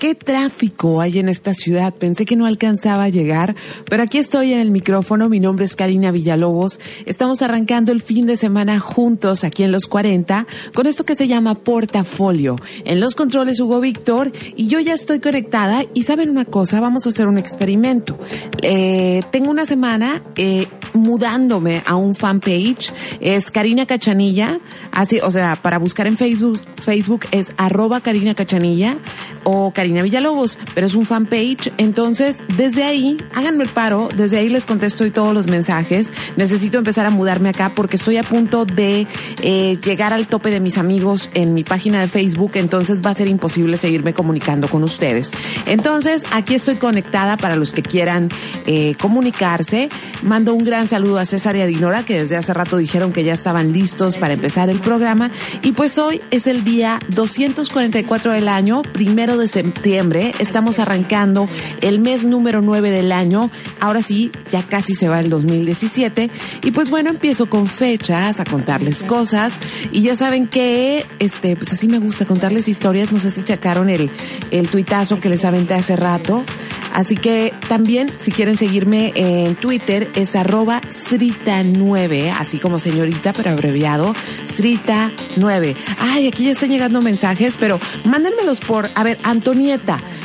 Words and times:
¿Qué 0.00 0.14
tráfico 0.14 1.02
hay 1.02 1.18
en 1.18 1.28
esta 1.28 1.52
ciudad? 1.52 1.92
Pensé 1.92 2.24
que 2.24 2.34
no 2.34 2.46
alcanzaba 2.46 3.04
a 3.04 3.08
llegar, 3.10 3.54
pero 3.84 4.02
aquí 4.02 4.16
estoy 4.16 4.54
en 4.54 4.60
el 4.60 4.70
micrófono. 4.70 5.28
Mi 5.28 5.40
nombre 5.40 5.66
es 5.66 5.76
Karina 5.76 6.10
Villalobos. 6.10 6.80
Estamos 7.04 7.42
arrancando 7.42 7.92
el 7.92 8.00
fin 8.00 8.24
de 8.24 8.38
semana 8.38 8.80
juntos 8.80 9.44
aquí 9.44 9.62
en 9.62 9.72
los 9.72 9.84
40 9.84 10.46
con 10.72 10.86
esto 10.86 11.04
que 11.04 11.14
se 11.14 11.28
llama 11.28 11.54
portafolio. 11.54 12.56
En 12.86 12.98
los 12.98 13.14
controles 13.14 13.60
Hugo 13.60 13.78
Víctor 13.78 14.32
y 14.56 14.68
yo 14.68 14.80
ya 14.80 14.94
estoy 14.94 15.20
conectada 15.20 15.84
y 15.92 16.04
saben 16.04 16.30
una 16.30 16.46
cosa, 16.46 16.80
vamos 16.80 17.04
a 17.04 17.10
hacer 17.10 17.26
un 17.26 17.36
experimento. 17.36 18.18
Eh, 18.62 19.22
tengo 19.30 19.50
una 19.50 19.66
semana 19.66 20.22
eh, 20.36 20.66
mudándome 20.94 21.82
a 21.84 21.96
un 21.96 22.14
fanpage. 22.14 22.90
Es 23.20 23.50
Karina 23.50 23.84
Cachanilla. 23.84 24.60
Así, 24.92 25.20
o 25.20 25.30
sea, 25.30 25.56
para 25.56 25.78
buscar 25.78 26.06
en 26.06 26.16
Facebook, 26.16 26.62
Facebook 26.76 27.26
es 27.32 27.52
arroba 27.58 28.00
Karina 28.00 28.34
Cachanilla 28.34 28.96
o 29.44 29.72
Karina 29.74 29.89
Villalobos, 30.02 30.58
pero 30.74 30.86
es 30.86 30.94
un 30.94 31.06
fanpage. 31.06 31.72
Entonces, 31.78 32.38
desde 32.56 32.84
ahí, 32.84 33.16
háganme 33.34 33.64
el 33.64 33.70
paro, 33.70 34.08
desde 34.16 34.38
ahí 34.38 34.48
les 34.48 34.66
contesto 34.66 35.04
y 35.04 35.10
todos 35.10 35.34
los 35.34 35.46
mensajes. 35.46 36.12
Necesito 36.36 36.78
empezar 36.78 37.06
a 37.06 37.10
mudarme 37.10 37.48
acá 37.50 37.72
porque 37.74 37.96
estoy 37.96 38.16
a 38.16 38.22
punto 38.22 38.64
de 38.64 39.06
eh, 39.42 39.78
llegar 39.84 40.12
al 40.12 40.28
tope 40.28 40.50
de 40.50 40.60
mis 40.60 40.78
amigos 40.78 41.30
en 41.34 41.54
mi 41.54 41.64
página 41.64 42.00
de 42.00 42.08
Facebook, 42.08 42.52
entonces 42.54 42.98
va 43.04 43.10
a 43.10 43.14
ser 43.14 43.28
imposible 43.28 43.76
seguirme 43.76 44.14
comunicando 44.14 44.68
con 44.68 44.82
ustedes. 44.82 45.32
Entonces, 45.66 46.24
aquí 46.32 46.54
estoy 46.54 46.76
conectada 46.76 47.36
para 47.36 47.56
los 47.56 47.72
que 47.72 47.82
quieran 47.82 48.28
eh, 48.66 48.94
comunicarse. 49.00 49.88
Mando 50.22 50.54
un 50.54 50.64
gran 50.64 50.86
saludo 50.86 51.18
a 51.18 51.24
César 51.24 51.56
y 51.56 51.60
a 51.60 51.66
Dinora, 51.66 52.04
que 52.04 52.20
desde 52.20 52.36
hace 52.36 52.54
rato 52.54 52.76
dijeron 52.76 53.12
que 53.12 53.24
ya 53.24 53.32
estaban 53.32 53.72
listos 53.72 54.16
para 54.16 54.34
empezar 54.34 54.70
el 54.70 54.80
programa. 54.80 55.30
Y 55.62 55.72
pues 55.72 55.98
hoy 55.98 56.20
es 56.30 56.46
el 56.46 56.64
día 56.64 56.98
244 57.08 58.32
del 58.32 58.48
año, 58.48 58.82
primero 58.82 59.36
de 59.36 59.48
septiembre 59.80 60.34
Estamos 60.38 60.78
arrancando 60.78 61.48
el 61.80 62.00
mes 62.00 62.26
número 62.26 62.60
9 62.60 62.90
del 62.90 63.12
año. 63.12 63.50
Ahora 63.80 64.02
sí, 64.02 64.30
ya 64.50 64.62
casi 64.62 64.94
se 64.94 65.08
va 65.08 65.20
el 65.20 65.30
2017. 65.30 66.30
Y 66.62 66.70
pues 66.70 66.90
bueno, 66.90 67.08
empiezo 67.08 67.48
con 67.48 67.66
fechas, 67.66 68.40
a 68.40 68.44
contarles 68.44 69.04
cosas. 69.04 69.58
Y 69.90 70.02
ya 70.02 70.16
saben 70.16 70.48
que, 70.48 71.06
este, 71.18 71.56
pues 71.56 71.72
así 71.72 71.88
me 71.88 71.98
gusta 71.98 72.26
contarles 72.26 72.68
historias. 72.68 73.10
No 73.10 73.18
sé 73.20 73.30
si 73.30 73.40
sacaron 73.40 73.88
el, 73.88 74.10
el 74.50 74.68
tuitazo 74.68 75.18
que 75.18 75.30
les 75.30 75.44
aventé 75.46 75.74
hace 75.74 75.96
rato. 75.96 76.44
Así 76.92 77.16
que 77.16 77.54
también, 77.68 78.10
si 78.18 78.32
quieren 78.32 78.56
seguirme 78.56 79.12
en 79.14 79.54
Twitter, 79.54 80.10
es 80.14 80.34
arroba 80.34 80.80
Srita9, 80.82 82.34
así 82.36 82.58
como 82.58 82.78
señorita, 82.78 83.32
pero 83.32 83.50
abreviado, 83.50 84.12
Srita9. 84.46 85.76
Ay, 86.00 86.26
aquí 86.26 86.44
ya 86.44 86.52
están 86.52 86.70
llegando 86.70 87.00
mensajes, 87.00 87.54
pero 87.58 87.78
mándenmelos 88.04 88.58
por, 88.60 88.90
a 88.94 89.04
ver, 89.04 89.18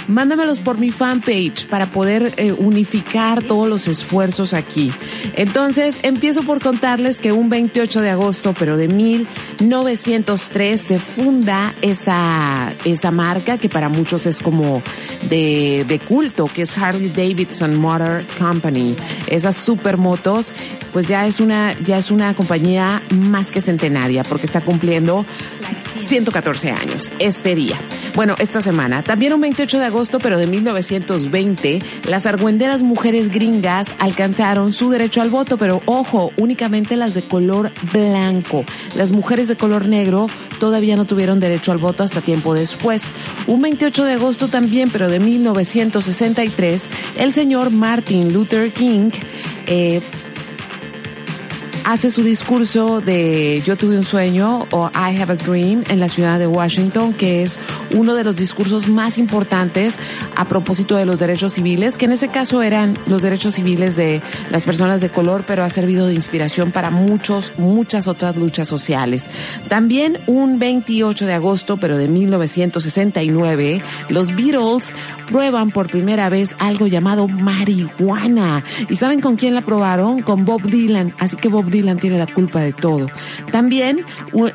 Mándamelos 0.07 0.59
por 0.59 0.78
mi 0.78 0.91
fanpage 0.91 1.67
para 1.67 1.88
poder 1.88 2.33
eh, 2.38 2.51
unificar 2.51 3.44
todos 3.44 3.67
los 3.67 3.88
esfuerzos 3.88 4.53
aquí. 4.53 4.91
Entonces, 5.33 5.97
empiezo 6.03 6.44
por 6.44 6.61
contarles 6.61 7.19
que 7.19 7.31
un 7.31 7.50
28 7.50 8.01
de 8.01 8.09
agosto, 8.09 8.53
pero 8.57 8.78
de 8.78 8.88
1903, 8.88 10.81
se 10.81 11.00
funda 11.00 11.73
esa, 11.81 12.73
esa 12.85 13.11
marca 13.11 13.57
que 13.57 13.69
para 13.69 13.89
muchos 13.89 14.25
es 14.25 14.41
como 14.41 14.81
de, 15.29 15.85
de 15.88 16.00
culto 16.00 16.45
que 16.45 16.63
es 16.63 16.78
Harley 16.78 17.09
Davidson 17.09 17.75
Motor 17.75 18.25
Company. 18.39 18.95
Esas 19.28 19.55
supermotos, 19.55 20.53
pues 20.94 21.07
ya 21.07 21.25
es 21.28 21.39
una, 21.39 21.78
ya 21.84 21.97
es 21.97 22.11
una 22.11 22.34
compañía 22.34 23.01
más 23.09 23.51
que 23.51 23.61
centenaria 23.61 24.23
porque 24.23 24.45
está 24.45 24.61
cumpliendo 24.61 25.25
114 26.00 26.72
años 26.72 27.11
este 27.19 27.56
día. 27.56 27.78
Bueno, 28.16 28.35
esta 28.39 28.61
semana. 28.61 29.03
También 29.03 29.33
un 29.33 29.41
28 29.41 29.79
de 29.79 29.85
agosto, 29.85 30.19
pero 30.19 30.38
de 30.38 30.47
1920, 30.47 31.79
las 32.07 32.25
argüenderas 32.25 32.81
mujeres 32.81 33.31
gringas 33.31 33.94
alcanzaron 34.00 34.72
su 34.72 34.89
derecho 34.89 35.22
al 35.22 35.29
voto, 35.29 35.57
pero 35.57 35.81
ojo, 35.85 36.31
únicamente 36.38 36.95
las 36.95 37.13
de 37.13 37.23
color 37.23 37.72
blanco. 37.91 38.63
Las 38.95 39.11
mujeres 39.11 39.47
de 39.47 39.55
color 39.55 39.88
negro 39.88 40.28
todavía 40.59 40.95
no 40.95 41.05
tuvieron 41.05 41.39
derecho 41.39 41.72
al 41.72 41.78
voto 41.78 42.03
hasta 42.03 42.22
tiempo 42.22 42.53
después. 42.53 43.09
Un 43.47 43.61
28 43.61 44.05
de 44.05 44.13
agosto 44.13 44.47
también, 44.47 44.89
pero 44.89 45.09
de 45.09 45.19
1963, 45.19 46.84
el 47.17 47.34
señor 47.34 47.72
Martin 47.72 48.34
Luther 48.34 48.72
King 48.72 49.11
eh, 49.67 50.01
hace 51.85 52.09
su 52.09 52.23
discurso 52.23 53.00
de 53.00 53.62
Yo 53.63 53.78
tuve 53.78 53.96
un 53.96 54.03
sueño 54.03 54.68
o 54.72 54.90
I 54.90 55.22
have 55.22 55.31
a 55.31 55.35
dream 55.35 55.84
en 55.88 56.00
la 56.00 56.09
ciudad 56.09 56.40
de 56.40 56.47
Washington, 56.47 57.13
que 57.13 57.44
es 57.44 57.59
uno 57.94 58.16
de 58.16 58.23
los 58.23 58.35
discursos 58.35 58.88
más 58.88 59.19
importantes 59.19 60.00
a 60.35 60.47
propósito 60.47 60.96
de 60.96 61.06
los 61.06 61.19
derechos 61.19 61.53
civiles, 61.53 61.97
que 61.97 62.06
en 62.06 62.13
ese 62.13 62.29
caso 62.29 62.63
eran 62.63 62.97
los 63.06 63.22
derechos 63.22 63.53
civiles 63.53 63.96
de 63.96 64.22
las 64.50 64.63
personas 64.63 65.00
de 65.00 65.09
color, 65.09 65.44
pero 65.46 65.63
ha 65.63 65.69
servido 65.69 66.07
de 66.07 66.16
inspiración 66.16 66.72
para 66.72 66.90
muchos, 66.90 67.53
muchas 67.57 68.07
otras 68.07 68.35
luchas 68.35 68.67
sociales. 68.67 69.29
También 69.69 70.17
un 70.25 70.57
28 70.57 71.28
de 71.28 71.34
agosto, 71.34 71.78
pero 71.78 72.00
de 72.00 72.07
1969, 72.07 73.84
los 74.09 74.35
Beatles 74.35 74.91
prueban 75.28 75.69
por 75.69 75.90
primera 75.90 76.29
vez 76.29 76.56
algo 76.57 76.88
llamado 76.88 77.28
marihuana. 77.28 78.63
¿Y 78.90 78.96
saben 78.96 79.22
con 79.22 79.35
quién 79.35 79.53
la 79.53 79.62
probaron? 79.62 80.22
Con 80.22 80.46
Bob 80.46 80.63
Dylan. 80.63 81.13
Así 81.19 81.38
que 81.38 81.47
Bob 81.47 81.66
Dylan 81.66 81.74
tiene 81.99 82.17
la 82.17 82.27
culpa 82.27 82.61
de 82.61 82.71
todo. 82.71 83.07
También 83.51 84.05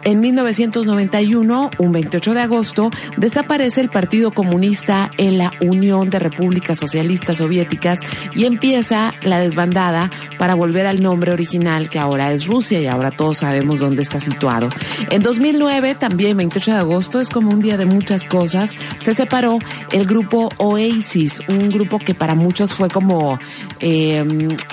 en 0.05 0.21
1991, 0.21 1.71
un 1.79 1.93
28 1.93 2.35
de 2.35 2.41
agosto, 2.41 2.91
desaparece 3.19 3.81
el 3.81 3.91
Partido 3.91 4.31
Comunista 4.31 5.11
en 5.19 5.37
la 5.37 5.53
Unión 5.61 6.09
de 6.09 6.19
Repúblicas 6.19 6.79
Socialistas 6.79 7.39
Soviéticas 7.39 7.99
y 8.35 8.47
empieza 8.47 9.15
la 9.23 9.41
desbandada 9.41 10.11
para 10.39 10.55
volver 10.55 10.87
al 10.87 11.03
nombre 11.03 11.33
original 11.33 11.91
que 11.91 11.99
ahora 11.99 12.33
es 12.33 12.47
Rusia 12.47 12.81
y 12.81 12.87
ahora 12.87 13.11
todos 13.11 13.39
sabemos 13.39 13.81
dónde 13.81 14.03
está 14.03 14.19
situado. 14.19 14.71
En 15.11 15.23
2009, 15.23 15.97
también 15.97 16.37
28 16.39 16.73
de 16.73 16.79
agosto, 16.79 17.21
es 17.21 17.29
como 17.29 17.51
un 17.51 17.61
día 17.61 17.77
de 17.77 17.85
muchas 17.85 18.27
cosas, 18.27 18.75
se 19.01 19.15
separó 19.15 19.59
el 19.93 20.07
grupo 20.07 20.49
Oasis, 20.57 21.43
un 21.49 21.69
grupo 21.69 21.99
que 21.99 22.15
para 22.15 22.35
muchos 22.35 22.73
fue 22.73 22.89
como 22.89 23.39
eh, 23.81 24.25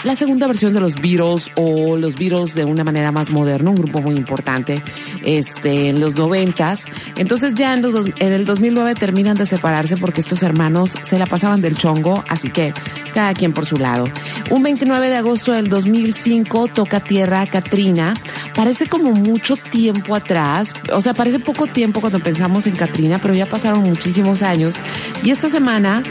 la 0.03 0.15
segunda 0.15 0.47
versión 0.47 0.73
de 0.73 0.79
los 0.79 1.01
Beatles 1.01 1.51
o 1.55 1.97
los 1.97 2.15
Beatles 2.15 2.36
de 2.45 2.65
una 2.65 2.83
manera 2.83 3.11
más 3.11 3.31
moderna, 3.31 3.71
un 3.71 3.75
grupo 3.75 4.01
muy 4.01 4.15
importante 4.15 4.81
este, 5.23 5.89
en 5.89 5.99
los 5.99 6.15
noventas. 6.15 6.85
Entonces 7.15 7.53
ya 7.55 7.73
en, 7.73 7.81
los 7.81 8.07
en 8.19 8.33
el 8.33 8.45
2009 8.45 8.95
terminan 8.95 9.37
de 9.37 9.45
separarse 9.45 9.97
porque 9.97 10.21
estos 10.21 10.43
hermanos 10.43 10.95
se 11.01 11.17
la 11.17 11.25
pasaban 11.25 11.61
del 11.61 11.77
chongo, 11.77 12.23
así 12.27 12.49
que 12.49 12.73
cada 13.13 13.33
quien 13.33 13.53
por 13.53 13.65
su 13.65 13.77
lado. 13.77 14.09
Un 14.49 14.63
29 14.63 15.09
de 15.09 15.15
agosto 15.17 15.51
del 15.51 15.69
2005 15.69 16.67
toca 16.69 16.99
tierra 16.99 17.45
Katrina. 17.45 18.13
Parece 18.55 18.87
como 18.87 19.11
mucho 19.11 19.55
tiempo 19.55 20.15
atrás, 20.15 20.73
o 20.93 21.01
sea, 21.01 21.13
parece 21.13 21.39
poco 21.39 21.67
tiempo 21.67 22.01
cuando 22.01 22.19
pensamos 22.19 22.67
en 22.67 22.75
Katrina, 22.75 23.19
pero 23.21 23.33
ya 23.33 23.47
pasaron 23.47 23.83
muchísimos 23.83 24.41
años. 24.41 24.75
Y 25.23 25.31
esta 25.31 25.49
semana 25.49 26.03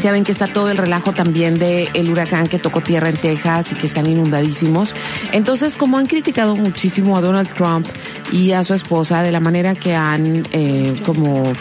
ya 0.00 0.12
ven 0.12 0.24
que 0.24 0.32
está 0.32 0.46
todo 0.46 0.70
el 0.70 0.76
relajo 0.76 1.12
también 1.12 1.58
de 1.58 1.88
el 1.94 2.10
huracán 2.10 2.48
que 2.48 2.58
tocó 2.58 2.80
tierra 2.80 3.08
en 3.08 3.16
Texas 3.16 3.72
y 3.72 3.74
que 3.74 3.86
están 3.86 4.06
inundadísimos. 4.06 4.94
Entonces, 5.32 5.76
como 5.76 5.98
han 5.98 6.06
criticado 6.06 6.56
muchísimo 6.56 7.16
a 7.16 7.20
Donald 7.20 7.52
Trump 7.54 7.86
y 8.32 8.52
a 8.52 8.64
su 8.64 8.74
esposa 8.74 9.22
de 9.22 9.32
la 9.32 9.40
manera 9.40 9.74
que 9.74 9.94
han 9.94 10.46
eh, 10.52 10.94
como 11.04 11.52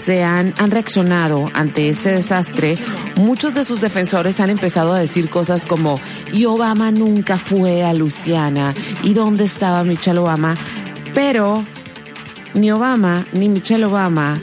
se 0.00 0.24
han, 0.24 0.54
han 0.58 0.70
reaccionado 0.70 1.50
ante 1.52 1.88
este 1.88 2.10
desastre, 2.10 2.78
muchos 3.16 3.52
de 3.54 3.64
sus 3.64 3.80
defensores 3.80 4.40
han 4.40 4.50
empezado 4.50 4.92
a 4.92 4.98
decir 4.98 5.28
cosas 5.28 5.66
como, 5.66 6.00
y 6.32 6.46
Obama 6.46 6.90
nunca 6.90 7.36
fue 7.36 7.84
a 7.84 7.92
Luciana, 7.92 8.74
y 9.02 9.12
dónde 9.12 9.44
estaba 9.44 9.84
Michelle 9.84 10.18
Obama, 10.18 10.54
pero 11.14 11.64
ni 12.54 12.70
Obama 12.70 13.26
ni 13.32 13.48
Michelle 13.48 13.84
Obama 13.84 14.40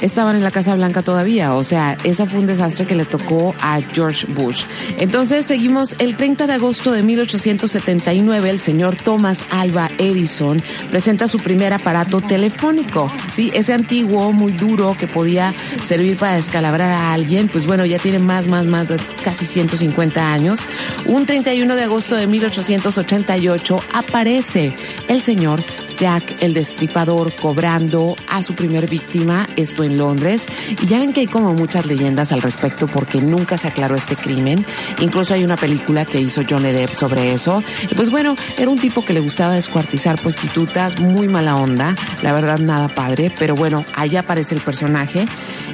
estaban 0.00 0.36
en 0.36 0.42
la 0.42 0.50
Casa 0.50 0.74
Blanca 0.74 1.02
todavía. 1.02 1.54
O 1.54 1.64
sea, 1.64 1.96
esa 2.04 2.26
fue 2.26 2.40
un 2.40 2.46
desastre 2.46 2.86
que 2.86 2.94
le 2.94 3.04
tocó 3.04 3.54
a 3.60 3.80
George 3.92 4.26
Bush. 4.32 4.64
Entonces 4.98 5.46
seguimos 5.46 5.96
el 5.98 6.16
30 6.16 6.46
de 6.46 6.52
agosto 6.54 6.92
de 6.92 7.02
1879, 7.02 8.50
el 8.50 8.60
señor 8.60 8.96
Thomas 8.96 9.44
Alva 9.50 9.90
Edison 9.98 10.62
presenta 10.90 11.28
su 11.28 11.38
primer 11.38 11.72
aparato 11.72 12.20
telefónico. 12.20 13.10
Sí, 13.32 13.50
ese 13.54 13.72
antiguo, 13.72 14.32
muy 14.32 14.52
duro, 14.52 14.96
que 14.98 15.06
podía 15.06 15.52
servir 15.82 16.16
para 16.16 16.34
descalabrar 16.34 16.90
a 16.90 17.12
alguien, 17.12 17.48
pues 17.48 17.66
bueno, 17.66 17.84
ya 17.84 17.98
tiene 17.98 18.18
más, 18.18 18.48
más, 18.48 18.64
más 18.64 18.88
de 18.88 18.98
casi 19.22 19.46
150 19.46 20.32
años. 20.32 20.60
Un 21.06 21.26
31 21.26 21.74
de 21.76 21.82
agosto 21.82 22.16
de 22.16 22.26
1888 22.26 23.80
aparece 23.92 24.74
el 25.08 25.20
señor 25.20 25.62
Jack 25.96 26.42
el 26.42 26.54
Destripador 26.54 27.34
cobrando 27.34 28.16
a 28.28 28.42
su 28.42 28.54
primer 28.54 28.88
víctima, 28.88 29.46
esto 29.56 29.84
en 29.84 29.96
Londres. 29.96 30.46
Y 30.82 30.86
ya 30.86 30.98
ven 30.98 31.12
que 31.12 31.20
hay 31.20 31.26
como 31.26 31.54
muchas 31.54 31.86
leyendas 31.86 32.32
al 32.32 32.42
respecto 32.42 32.86
porque 32.86 33.20
nunca 33.20 33.58
se 33.58 33.68
aclaró 33.68 33.96
este 33.96 34.16
crimen. 34.16 34.64
Incluso 35.00 35.34
hay 35.34 35.44
una 35.44 35.56
película 35.56 36.04
que 36.04 36.20
hizo 36.20 36.42
Johnny 36.48 36.72
Depp 36.72 36.92
sobre 36.92 37.32
eso. 37.32 37.62
Y 37.90 37.94
pues 37.94 38.10
bueno, 38.10 38.36
era 38.56 38.70
un 38.70 38.78
tipo 38.78 39.04
que 39.04 39.12
le 39.12 39.20
gustaba 39.20 39.54
descuartizar 39.54 40.20
prostitutas, 40.20 40.98
muy 41.00 41.28
mala 41.28 41.56
onda, 41.56 41.94
la 42.22 42.32
verdad 42.32 42.58
nada 42.58 42.88
padre, 42.88 43.32
pero 43.38 43.54
bueno, 43.54 43.84
ahí 43.94 44.16
aparece 44.16 44.54
el 44.54 44.60
personaje. 44.60 45.26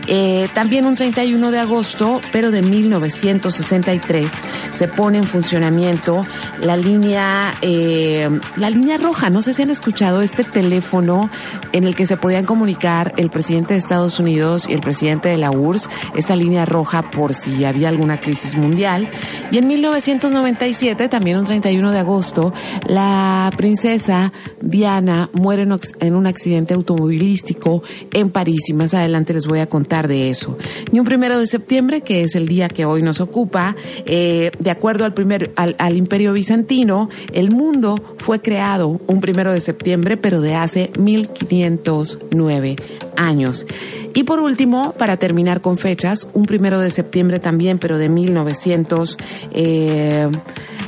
Eh, 0.06 0.48
también 0.54 0.86
un 0.86 0.96
31 0.96 1.50
de 1.50 1.58
agosto, 1.58 2.20
pero 2.32 2.50
de 2.50 2.62
1963, 2.62 4.30
se 4.72 4.88
pone 4.88 5.18
en 5.18 5.24
funcionamiento 5.24 6.22
la 6.60 6.76
línea, 6.76 7.54
eh, 7.62 8.28
la 8.56 8.70
línea 8.70 8.96
roja. 8.96 9.30
No 9.30 9.42
sé 9.42 9.54
si 9.54 9.62
han 9.62 9.70
escuchado 9.70 10.09
este 10.20 10.44
teléfono 10.44 11.30
en 11.72 11.84
el 11.84 11.94
que 11.94 12.06
se 12.06 12.16
podían 12.16 12.44
comunicar 12.44 13.14
el 13.16 13.30
presidente 13.30 13.74
de 13.74 13.78
Estados 13.78 14.18
Unidos 14.18 14.68
y 14.68 14.72
el 14.72 14.80
presidente 14.80 15.28
de 15.28 15.38
la 15.38 15.50
URSS, 15.50 15.88
esta 16.14 16.34
línea 16.36 16.64
roja 16.64 17.10
por 17.10 17.34
si 17.34 17.64
había 17.64 17.88
alguna 17.88 18.18
crisis 18.18 18.56
mundial. 18.56 19.08
Y 19.50 19.58
en 19.58 19.68
1997, 19.68 21.08
también 21.08 21.38
un 21.38 21.44
31 21.44 21.92
de 21.92 21.98
agosto, 21.98 22.52
la 22.86 23.52
princesa 23.56 24.32
Diana 24.60 25.30
muere 25.32 25.66
en 26.00 26.14
un 26.14 26.26
accidente 26.26 26.74
automovilístico 26.74 27.82
en 28.12 28.30
París 28.30 28.68
y 28.68 28.72
más 28.72 28.94
adelante 28.94 29.32
les 29.32 29.46
voy 29.46 29.60
a 29.60 29.68
contar 29.68 30.08
de 30.08 30.30
eso. 30.30 30.56
Y 30.90 30.98
un 30.98 31.04
primero 31.04 31.38
de 31.38 31.46
septiembre, 31.46 32.00
que 32.00 32.22
es 32.22 32.34
el 32.34 32.48
día 32.48 32.68
que 32.68 32.84
hoy 32.84 33.02
nos 33.02 33.20
ocupa, 33.20 33.76
eh, 34.06 34.50
de 34.58 34.70
acuerdo 34.70 35.04
al, 35.04 35.14
primer, 35.14 35.52
al, 35.56 35.76
al 35.78 35.96
imperio 35.96 36.32
bizantino, 36.32 37.08
el 37.32 37.50
mundo 37.50 38.00
fue 38.18 38.40
creado 38.40 39.00
un 39.06 39.20
primero 39.20 39.52
de 39.52 39.60
septiembre, 39.60 39.99
pero 40.16 40.40
de 40.40 40.54
hace 40.54 40.90
1509 40.98 42.76
años. 43.16 43.66
Y 44.14 44.24
por 44.24 44.40
último, 44.40 44.94
para 44.98 45.16
terminar 45.16 45.60
con 45.60 45.76
fechas, 45.76 46.28
un 46.32 46.46
primero 46.46 46.80
de 46.80 46.90
septiembre 46.90 47.38
también, 47.38 47.78
pero 47.78 47.98
de 47.98 48.08
1900, 48.08 49.16
eh, 49.52 50.28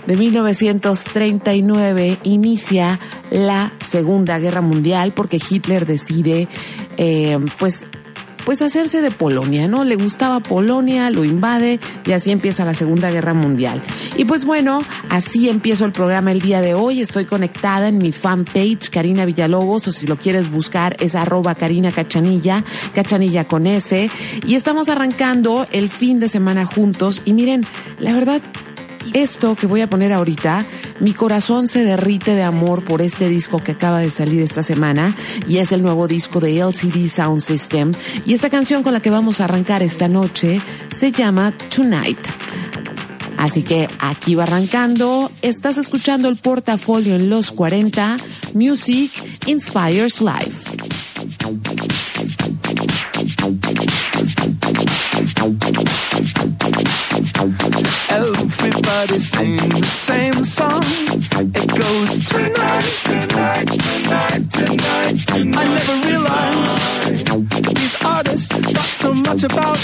de 0.07 0.17
1939 0.17 2.19
inicia 2.25 2.99
la 3.31 3.73
Segunda 3.79 4.39
Guerra 4.39 4.61
Mundial 4.61 5.13
porque 5.15 5.39
Hitler 5.39 5.87
decide, 5.87 6.49
eh, 6.97 7.39
pues 7.59 7.87
pues 8.45 8.63
hacerse 8.63 9.01
de 9.01 9.11
Polonia, 9.11 9.69
¿no? 9.69 9.85
Le 9.85 9.97
gustaba 9.97 10.41
Polonia, 10.41 11.11
lo 11.11 11.25
invade 11.25 11.81
y 12.05 12.13
así 12.13 12.31
empieza 12.31 12.65
la 12.65 12.75
Segunda 12.75 13.11
Guerra 13.11 13.35
Mundial. 13.35 13.83
Y 14.17 14.25
pues 14.25 14.45
bueno, 14.45 14.83
así 15.09 15.49
empiezo 15.49 15.85
el 15.85 15.93
programa 15.93 16.33
el 16.33 16.41
día 16.41 16.61
de 16.61 16.75
hoy. 16.75 17.01
Estoy 17.01 17.25
conectada 17.25 17.89
en 17.89 17.99
mi 17.99 18.13
fanpage, 18.13 18.91
Karina 18.91 19.25
Villalobos, 19.25 19.89
o 19.89 19.93
si 19.93 20.07
lo 20.07 20.17
quieres 20.17 20.51
buscar 20.51 20.97
es 21.01 21.15
arroba 21.15 21.55
Karina 21.55 21.93
Cachanilla, 21.93 22.65
Cachanilla 22.95 23.45
con 23.45 23.67
S. 23.67 24.11
Y 24.47 24.55
estamos 24.55 24.89
arrancando 24.89 25.67
el 25.73 25.89
fin 25.89 26.21
de 26.21 26.29
semana 26.29 26.65
juntos. 26.67 27.23
Y 27.25 27.33
miren, 27.33 27.65
la 27.99 28.13
verdad, 28.13 28.43
esto 29.13 29.55
que 29.55 29.67
voy 29.67 29.81
a 29.81 29.91
poner 29.91 30.13
ahorita, 30.13 30.67
mi 31.01 31.13
corazón 31.13 31.69
se 31.69 31.85
derrite 31.85 32.35
de 32.35 32.43
amor 32.43 32.85
por 32.85 33.03
este 33.03 33.29
disco 33.29 33.63
que 33.63 33.73
acaba 33.73 34.01
de 34.01 34.11
salir 34.11 34.43
esta 34.43 34.63
semana 34.63 35.15
y 35.47 35.59
es 35.59 35.73
el 35.73 35.83
nuevo 35.83 36.09
disco 36.09 36.41
de 36.41 36.59
LCD 36.59 37.09
Sound 37.09 37.41
System. 37.41 37.93
Y 38.27 38.35
esta 38.35 38.51
canción 38.51 38.83
con 38.83 38.93
la 38.93 39.01
que 39.01 39.11
vamos 39.11 39.41
a 39.41 39.45
arrancar 39.45 39.83
esta 39.83 40.09
noche 40.09 40.61
se 40.95 41.13
llama 41.13 41.53
Tonight. 41.75 42.19
Así 43.39 43.63
que 43.63 43.89
aquí 43.99 44.35
va 44.35 44.45
arrancando. 44.45 45.31
Estás 45.43 45.77
escuchando 45.77 46.29
el 46.29 46.37
portafolio 46.37 47.17
en 47.17 47.29
los 47.29 47.51
40. 47.51 48.17
Music 48.55 49.11
Inspires 49.47 50.21
Life. 50.21 50.73
Everybody's 58.13 59.31
singing 59.31 59.71
the 59.71 59.83
same 59.87 60.45
song. 60.45 60.83
It 60.85 61.69
goes 61.83 62.29
tonight, 62.29 62.85
tonight, 63.05 63.69
tonight, 63.69 64.51
tonight, 64.51 65.19
tonight. 65.27 65.31
I 65.31 65.43
never 65.43 65.95
realized 66.09 67.75
these 67.75 67.97
artists 68.05 68.49
thought 68.49 68.93
so 68.93 69.15
much 69.15 69.45
about 69.45 69.79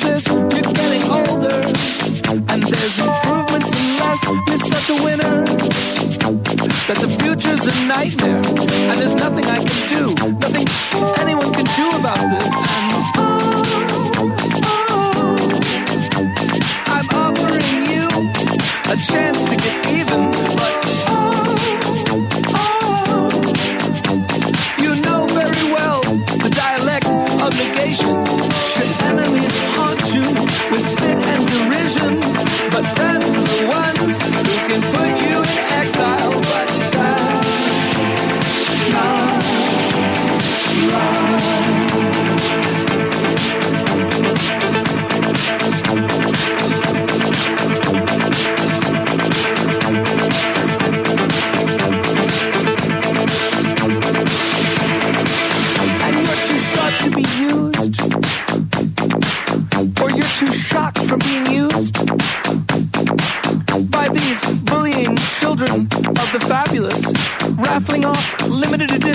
this, 0.00 0.26
you're 0.26 0.48
getting 0.48 1.02
older. 1.02 1.60
And 2.48 2.62
there's 2.62 2.98
improvements 2.98 3.70
unless 3.72 4.24
you're 4.24 4.58
such 4.58 4.90
a 4.90 4.94
winner. 5.02 5.44
That 6.88 6.98
the 7.00 7.08
future's 7.20 7.66
a 7.66 7.74
nightmare. 7.86 8.42
And 8.90 9.00
there's 9.00 9.14
nothing 9.14 9.44
I 9.44 9.58
can 9.64 9.88
do, 9.88 10.14
nothing 10.40 10.68
anyone 11.20 11.52
can 11.52 11.66
do 11.76 11.88
about 12.00 12.22
this. 12.32 12.54
And 16.44 16.62
I'm 16.94 17.08
offering 17.24 17.70
you 17.92 18.06
a 18.92 18.96
chance 18.96 19.44
to 19.50 19.56
get 19.56 19.86
even, 19.86 20.41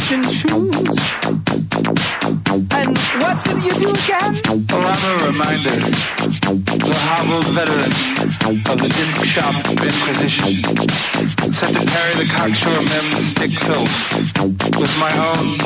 edition 0.07 0.23
shoes. 0.29 0.97
And 2.71 2.97
what's 3.19 3.45
it 3.47 3.59
you 3.65 3.73
do 3.79 3.89
again? 3.91 4.41
Oh, 4.47 4.79
I'm 4.79 5.03
a 5.03 5.25
reminder, 5.27 5.75
the 5.75 6.95
hobbled 6.95 7.47
veteran 7.51 7.91
of 8.47 8.77
the 8.79 8.87
disc 8.87 9.23
shop 9.25 9.55
inquisition, 9.67 10.63
set 11.53 11.73
to 11.73 11.85
carry 11.85 12.13
the 12.15 12.27
cocksure 12.31 12.81
men's 12.87 13.27
stick 13.31 13.51
filth 13.59 13.91
with 14.79 14.97
my 14.97 15.11
own 15.35 15.57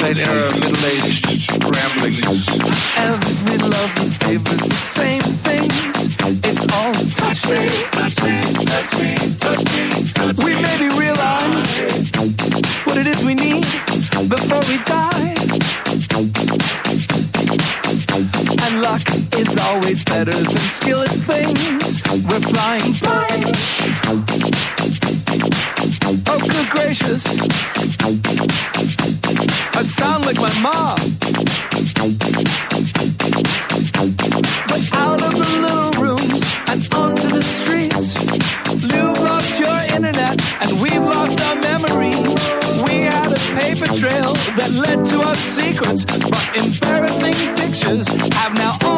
late 0.00 0.18
era 0.18 0.52
middle-aged 0.54 1.26
ramblings. 1.64 2.46
Every 2.96 3.58
lovely 3.58 4.10
favor's 4.10 4.62
the 4.62 4.74
same 4.74 5.22
things. 5.22 5.74
It's 6.44 6.64
all 6.72 6.92
touch 7.18 7.46
me, 7.48 7.68
touch 7.90 8.22
me, 8.22 8.34
touch 8.64 8.92
me, 8.98 9.08
touch 9.38 9.62
me, 9.66 9.88
touch 10.12 10.38
me. 10.38 10.44
We 10.44 10.52
maybe 10.60 10.88
realize 10.94 11.78
what 12.84 12.96
it 12.96 13.06
is 13.06 13.24
we 13.24 13.34
need 13.34 13.47
we 14.68 14.76
die. 14.84 15.34
And 18.64 18.82
luck 18.82 19.02
is 19.34 19.56
always 19.56 20.02
better 20.04 20.32
than 20.32 20.58
skill 20.68 21.02
at 21.02 21.10
things. 21.10 22.02
We're 22.28 22.40
flying 22.40 22.92
blind. 23.00 23.56
Oh, 26.26 26.40
good 26.40 26.68
gracious. 26.70 27.24
I 29.74 29.82
sound 29.82 30.26
like 30.26 30.38
my 30.38 30.52
mom. 30.60 30.98
Led 44.78 45.04
to 45.06 45.20
our 45.22 45.34
secrets, 45.34 46.04
but 46.04 46.22
embarrassing 46.56 47.34
pictures 47.56 48.06
have 48.08 48.54
now 48.54 48.78
all 48.84 48.97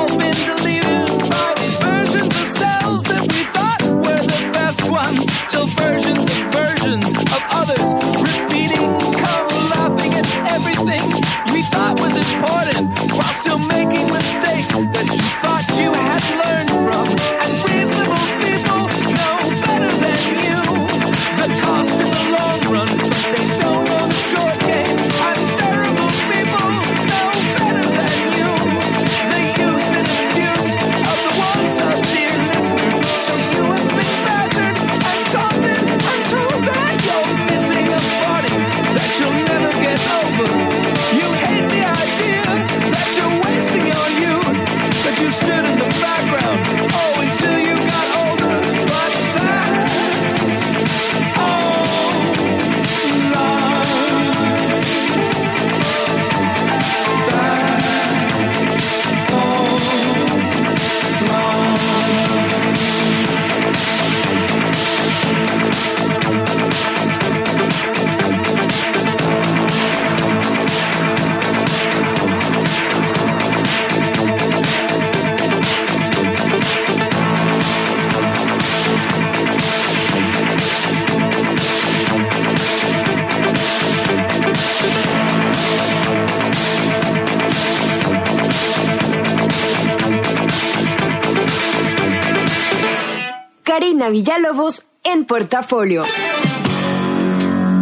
En 95.05 95.25
portafolio. 95.25 96.05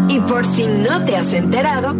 Y 0.08 0.20
por 0.20 0.44
si 0.44 0.64
no 0.64 1.04
te 1.04 1.16
has 1.16 1.32
enterado, 1.32 1.96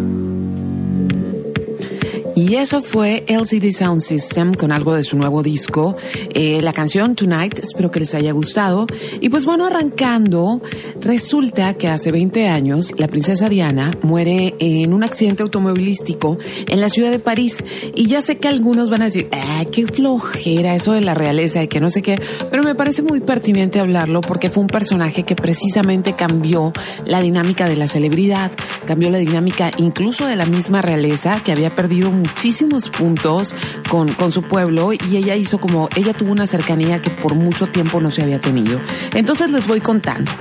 Y 2.39 2.55
eso 2.55 2.81
fue 2.81 3.25
LCD 3.27 3.73
Sound 3.73 3.99
System 3.99 4.53
con 4.53 4.71
algo 4.71 4.93
de 4.93 5.03
su 5.03 5.17
nuevo 5.17 5.43
disco, 5.43 5.97
eh, 6.33 6.61
la 6.61 6.71
canción 6.71 7.13
Tonight, 7.13 7.59
espero 7.59 7.91
que 7.91 7.99
les 7.99 8.15
haya 8.15 8.31
gustado. 8.31 8.87
Y 9.19 9.27
pues 9.27 9.43
bueno, 9.43 9.65
arrancando, 9.65 10.61
resulta 11.01 11.73
que 11.73 11.89
hace 11.89 12.13
20 12.13 12.47
años 12.47 12.93
la 12.97 13.09
princesa 13.09 13.49
Diana 13.49 13.91
muere 14.03 14.55
en 14.59 14.93
un 14.93 15.03
accidente 15.03 15.43
automovilístico 15.43 16.37
en 16.69 16.79
la 16.79 16.87
ciudad 16.87 17.11
de 17.11 17.19
París. 17.19 17.61
Y 17.93 18.05
ya 18.05 18.21
sé 18.21 18.37
que 18.37 18.47
algunos 18.47 18.89
van 18.89 19.01
a 19.01 19.05
decir, 19.05 19.27
ay, 19.33 19.65
qué 19.65 19.85
flojera 19.87 20.75
eso 20.75 20.93
de 20.93 21.01
la 21.01 21.15
realeza 21.15 21.61
y 21.61 21.67
que 21.67 21.81
no 21.81 21.89
sé 21.89 22.01
qué, 22.01 22.21
pero 22.49 22.63
me 22.63 22.73
parece 22.73 23.01
muy 23.01 23.19
pertinente 23.19 23.81
hablarlo 23.81 24.21
porque 24.21 24.49
fue 24.49 24.61
un 24.61 24.69
personaje 24.69 25.23
que 25.23 25.35
precisamente 25.35 26.13
cambió 26.13 26.71
la 27.05 27.19
dinámica 27.19 27.67
de 27.67 27.75
la 27.75 27.89
celebridad, 27.89 28.49
cambió 28.85 29.09
la 29.09 29.17
dinámica 29.17 29.71
incluso 29.75 30.25
de 30.25 30.37
la 30.37 30.45
misma 30.45 30.81
realeza 30.81 31.41
que 31.43 31.51
había 31.51 31.75
perdido 31.75 32.09
muchísimos 32.29 32.89
puntos 32.89 33.53
con, 33.89 34.13
con 34.13 34.31
su 34.31 34.43
pueblo 34.43 34.93
y 34.93 35.17
ella 35.17 35.35
hizo 35.35 35.59
como, 35.59 35.89
ella 35.95 36.13
tuvo 36.13 36.31
una 36.31 36.47
cercanía 36.47 37.01
que 37.01 37.09
por 37.09 37.35
mucho 37.35 37.67
tiempo 37.67 37.99
no 37.99 38.11
se 38.11 38.21
había 38.21 38.39
tenido. 38.39 38.79
Entonces 39.13 39.51
les 39.51 39.67
voy 39.67 39.81
contando. 39.81 40.31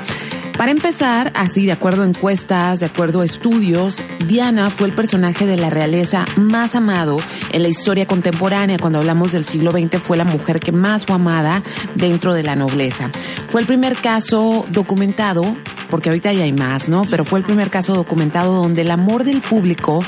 Para 0.56 0.72
empezar, 0.72 1.30
así 1.36 1.66
de 1.66 1.72
acuerdo 1.72 2.02
a 2.02 2.06
encuestas, 2.06 2.80
de 2.80 2.86
acuerdo 2.86 3.20
a 3.20 3.24
estudios, 3.24 4.02
Diana 4.26 4.70
fue 4.70 4.88
el 4.88 4.92
personaje 4.92 5.46
de 5.46 5.56
la 5.56 5.70
realeza 5.70 6.24
más 6.36 6.74
amado 6.74 7.18
en 7.52 7.62
la 7.62 7.68
historia 7.68 8.06
contemporánea. 8.06 8.76
Cuando 8.76 8.98
hablamos 8.98 9.30
del 9.30 9.44
siglo 9.44 9.70
XX, 9.70 9.98
fue 10.02 10.16
la 10.16 10.24
mujer 10.24 10.58
que 10.58 10.72
más 10.72 11.06
fue 11.06 11.14
amada 11.14 11.62
dentro 11.94 12.34
de 12.34 12.42
la 12.42 12.56
nobleza. 12.56 13.08
Fue 13.46 13.60
el 13.60 13.68
primer 13.68 13.94
caso 13.96 14.64
documentado, 14.72 15.44
porque 15.90 16.08
ahorita 16.08 16.32
ya 16.32 16.42
hay 16.42 16.52
más, 16.52 16.88
¿no? 16.88 17.02
Pero 17.08 17.24
fue 17.24 17.38
el 17.38 17.44
primer 17.44 17.70
caso 17.70 17.94
documentado 17.94 18.54
donde 18.54 18.82
el 18.82 18.90
amor 18.90 19.22
del 19.22 19.40
público 19.40 20.00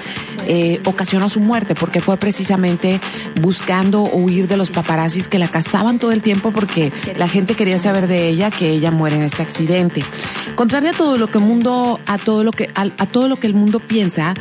eh, 0.53 0.81
ocasionó 0.85 1.29
su 1.29 1.39
muerte, 1.39 1.77
porque 1.77 2.01
fue 2.01 2.17
precisamente 2.17 3.01
buscando 3.41 4.03
huir 4.03 4.49
de 4.49 4.57
los 4.57 4.71
paparazzis 4.71 5.29
que 5.29 5.39
la 5.39 5.47
cazaban 5.47 6.01
todo 6.01 6.11
el 6.11 6.23
tiempo 6.23 6.51
porque 6.51 6.93
la 7.17 7.29
gente 7.29 7.55
quería 7.55 7.79
saber 7.79 8.09
de 8.09 8.27
ella 8.27 8.51
que 8.51 8.71
ella 8.71 8.91
muere 8.91 9.15
en 9.15 9.23
este 9.23 9.43
accidente. 9.43 10.03
Contrario 10.57 10.91
a 10.91 10.93
todo 10.93 11.19
lo 11.19 11.31
que 11.31 11.39
el 11.39 11.45
mundo, 11.45 12.01
a 12.05 12.19
todo 12.19 12.43
lo 12.43 12.51
que, 12.51 12.69
a, 12.75 12.83
a 12.99 13.07
todo 13.07 13.29
lo 13.29 13.37
que 13.37 13.47
el 13.47 13.55
mundo 13.55 13.79
piensa, 13.79 14.35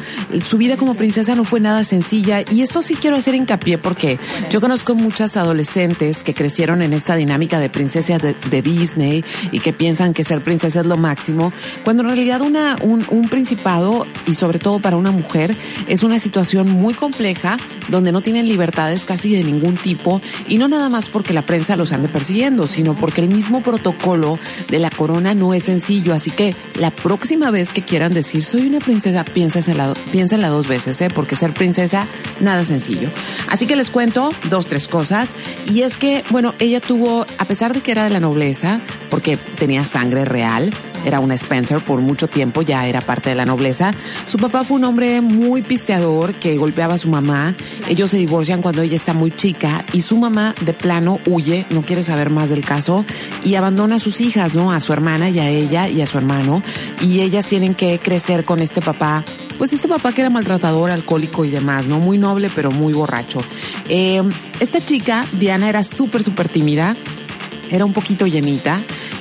su 0.44 0.58
vida 0.58 0.78
como 0.78 0.96
princesa 0.96 1.36
no 1.36 1.44
fue 1.44 1.60
nada 1.60 1.84
sencilla 1.84 2.42
y 2.42 2.63
esto 2.63 2.82
sí 2.82 2.96
quiero 2.96 3.16
hacer 3.16 3.36
hincapié 3.36 3.78
porque 3.78 4.18
yo 4.50 4.62
conozco 4.62 4.96
muchas 4.96 5.38
adolescentes 5.38 6.24
que 6.24 6.34
crecieron 6.34 6.82
en 6.82 6.94
esta 6.94 7.16
dinámica 7.16 7.60
de 7.60 7.70
princesas 7.70 8.20
de, 8.20 8.62
Disney 8.63 9.24
y 9.51 9.60
que 9.60 9.74
piensan 9.74 10.16
que 10.16 10.24
ser 10.24 10.44
princesa 10.44 10.80
es 10.80 10.88
lo 10.88 10.98
máximo, 10.98 11.54
cuando 11.84 12.01
en 12.01 12.08
realidad 12.08 12.42
un, 12.42 13.06
un 13.10 13.30
principado 13.30 14.08
y 14.25 14.34
sobre 14.34 14.58
todo 14.58 14.80
para 14.80 14.98
una 14.98 15.12
mujer 15.12 15.56
es 15.88 15.99
una 16.03 16.20
situación 16.20 16.70
muy 16.72 16.94
compleja 16.94 17.58
donde 17.88 18.12
no 18.12 18.22
tienen 18.22 18.48
libertades 18.48 19.06
casi 19.06 19.36
de 19.36 19.44
ningún 19.44 19.75
tipo 19.75 20.22
y 20.48 20.58
no 20.58 20.68
nada 20.68 20.89
más 20.89 21.10
porque 21.10 21.34
la 21.34 21.41
prensa 21.41 21.75
los 21.75 21.91
ande 21.91 22.08
persiguiendo, 22.08 22.68
sino 22.68 22.94
porque 22.94 23.22
el 23.22 23.27
mismo 23.27 23.62
protocolo 23.62 24.39
de 24.68 24.79
la 24.79 24.89
corona 24.89 25.34
no 25.34 25.53
es 25.53 25.65
sencillo. 25.65 26.13
Así 26.13 26.32
que 26.32 26.56
la 26.75 26.91
próxima 26.91 27.51
vez 27.51 27.72
que 27.72 27.84
quieran 27.84 28.13
decir 28.13 28.44
soy 28.44 28.68
una 28.68 28.79
princesa, 28.79 29.24
piénsensela, 29.24 29.94
piénsenla 30.12 30.50
dos 30.50 30.68
veces, 30.68 31.01
¿eh? 31.01 31.10
porque 31.13 31.36
ser 31.36 31.53
princesa 31.53 32.08
nada 32.39 32.65
sencillo. 32.65 33.10
Así 33.50 33.65
que 33.65 33.75
les 33.75 33.89
cuento 33.89 34.32
dos, 34.50 34.68
tres 34.68 34.88
cosas. 34.88 35.36
Y 35.72 35.82
es 35.82 35.98
que, 35.98 36.24
bueno, 36.29 36.53
ella 36.60 36.82
tuvo, 36.82 37.25
a 37.38 37.46
pesar 37.46 37.74
de 37.74 37.82
que 37.82 37.91
era 37.91 38.03
de 38.03 38.10
la 38.10 38.20
nobleza, 38.20 38.82
porque 39.10 39.38
tenía 39.38 39.86
sangre 39.86 40.25
real, 40.25 40.72
era 41.06 41.20
una 41.20 41.36
Spencer 41.36 41.79
por 41.79 42.01
mucho 42.01 42.27
tiempo, 42.27 42.62
ya 42.62 42.88
era 42.88 43.01
parte 43.01 43.29
de 43.29 43.36
la 43.36 43.46
nobleza. 43.46 43.91
Su 44.25 44.38
papá 44.38 44.63
fue 44.63 44.77
un 44.77 44.84
hombre 44.84 45.22
muy 45.22 45.62
pisteador 45.62 46.34
que 46.36 46.58
golpeaba 46.58 46.96
a 46.96 46.98
su 46.98 47.10
mamá. 47.10 47.56
Ellos 47.88 48.12
se 48.12 48.18
divorcian 48.18 48.62
cuando 48.62 48.82
ella 48.82 48.96
está 48.96 49.13
muy 49.13 49.32
chica 49.32 49.86
y 49.94 50.01
su 50.01 50.18
mamá 50.18 50.56
de 50.62 50.74
plano 50.74 51.20
huye, 51.25 51.65
no 51.70 51.82
quiere 51.82 52.03
saber 52.03 52.29
más 52.29 52.50
del 52.50 52.63
caso 52.63 53.06
y 53.44 53.56
abandona 53.56 53.98
a 53.98 54.00
sus 54.00 54.22
hijas, 54.22 54.56
¿no? 54.56 54.72
A 54.72 54.82
su 54.82 54.94
hermana 54.94 55.29
y 55.29 55.39
a 55.39 55.50
ella 55.50 55.89
y 55.89 56.01
a 56.01 56.08
su 56.08 56.18
hermano. 56.18 56.62
Y 57.01 57.22
ellas 57.22 57.46
tienen 57.46 57.75
que 57.75 58.00
crecer 58.00 58.46
con 58.46 58.62
este 58.62 58.82
papá 58.82 59.24
pues 59.58 59.74
este 59.74 59.89
papá 59.89 60.13
que 60.13 60.22
era 60.22 60.29
maltratador, 60.29 60.89
alcohólico 60.89 61.44
y 61.44 61.50
demás, 61.50 61.86
¿no? 61.86 62.00
Muy 62.00 62.18
noble, 62.18 62.50
pero 62.56 62.72
muy 62.72 62.94
borracho. 62.94 63.41
Eh, 63.89 64.24
esta 64.62 64.79
chica, 64.79 65.25
Diana, 65.34 65.68
era 65.68 65.84
súper, 65.84 66.24
súper 66.24 66.48
tímida, 66.48 66.96
era 67.70 67.84
un 67.84 67.91
poquito 67.91 68.25
llenita 68.25 68.79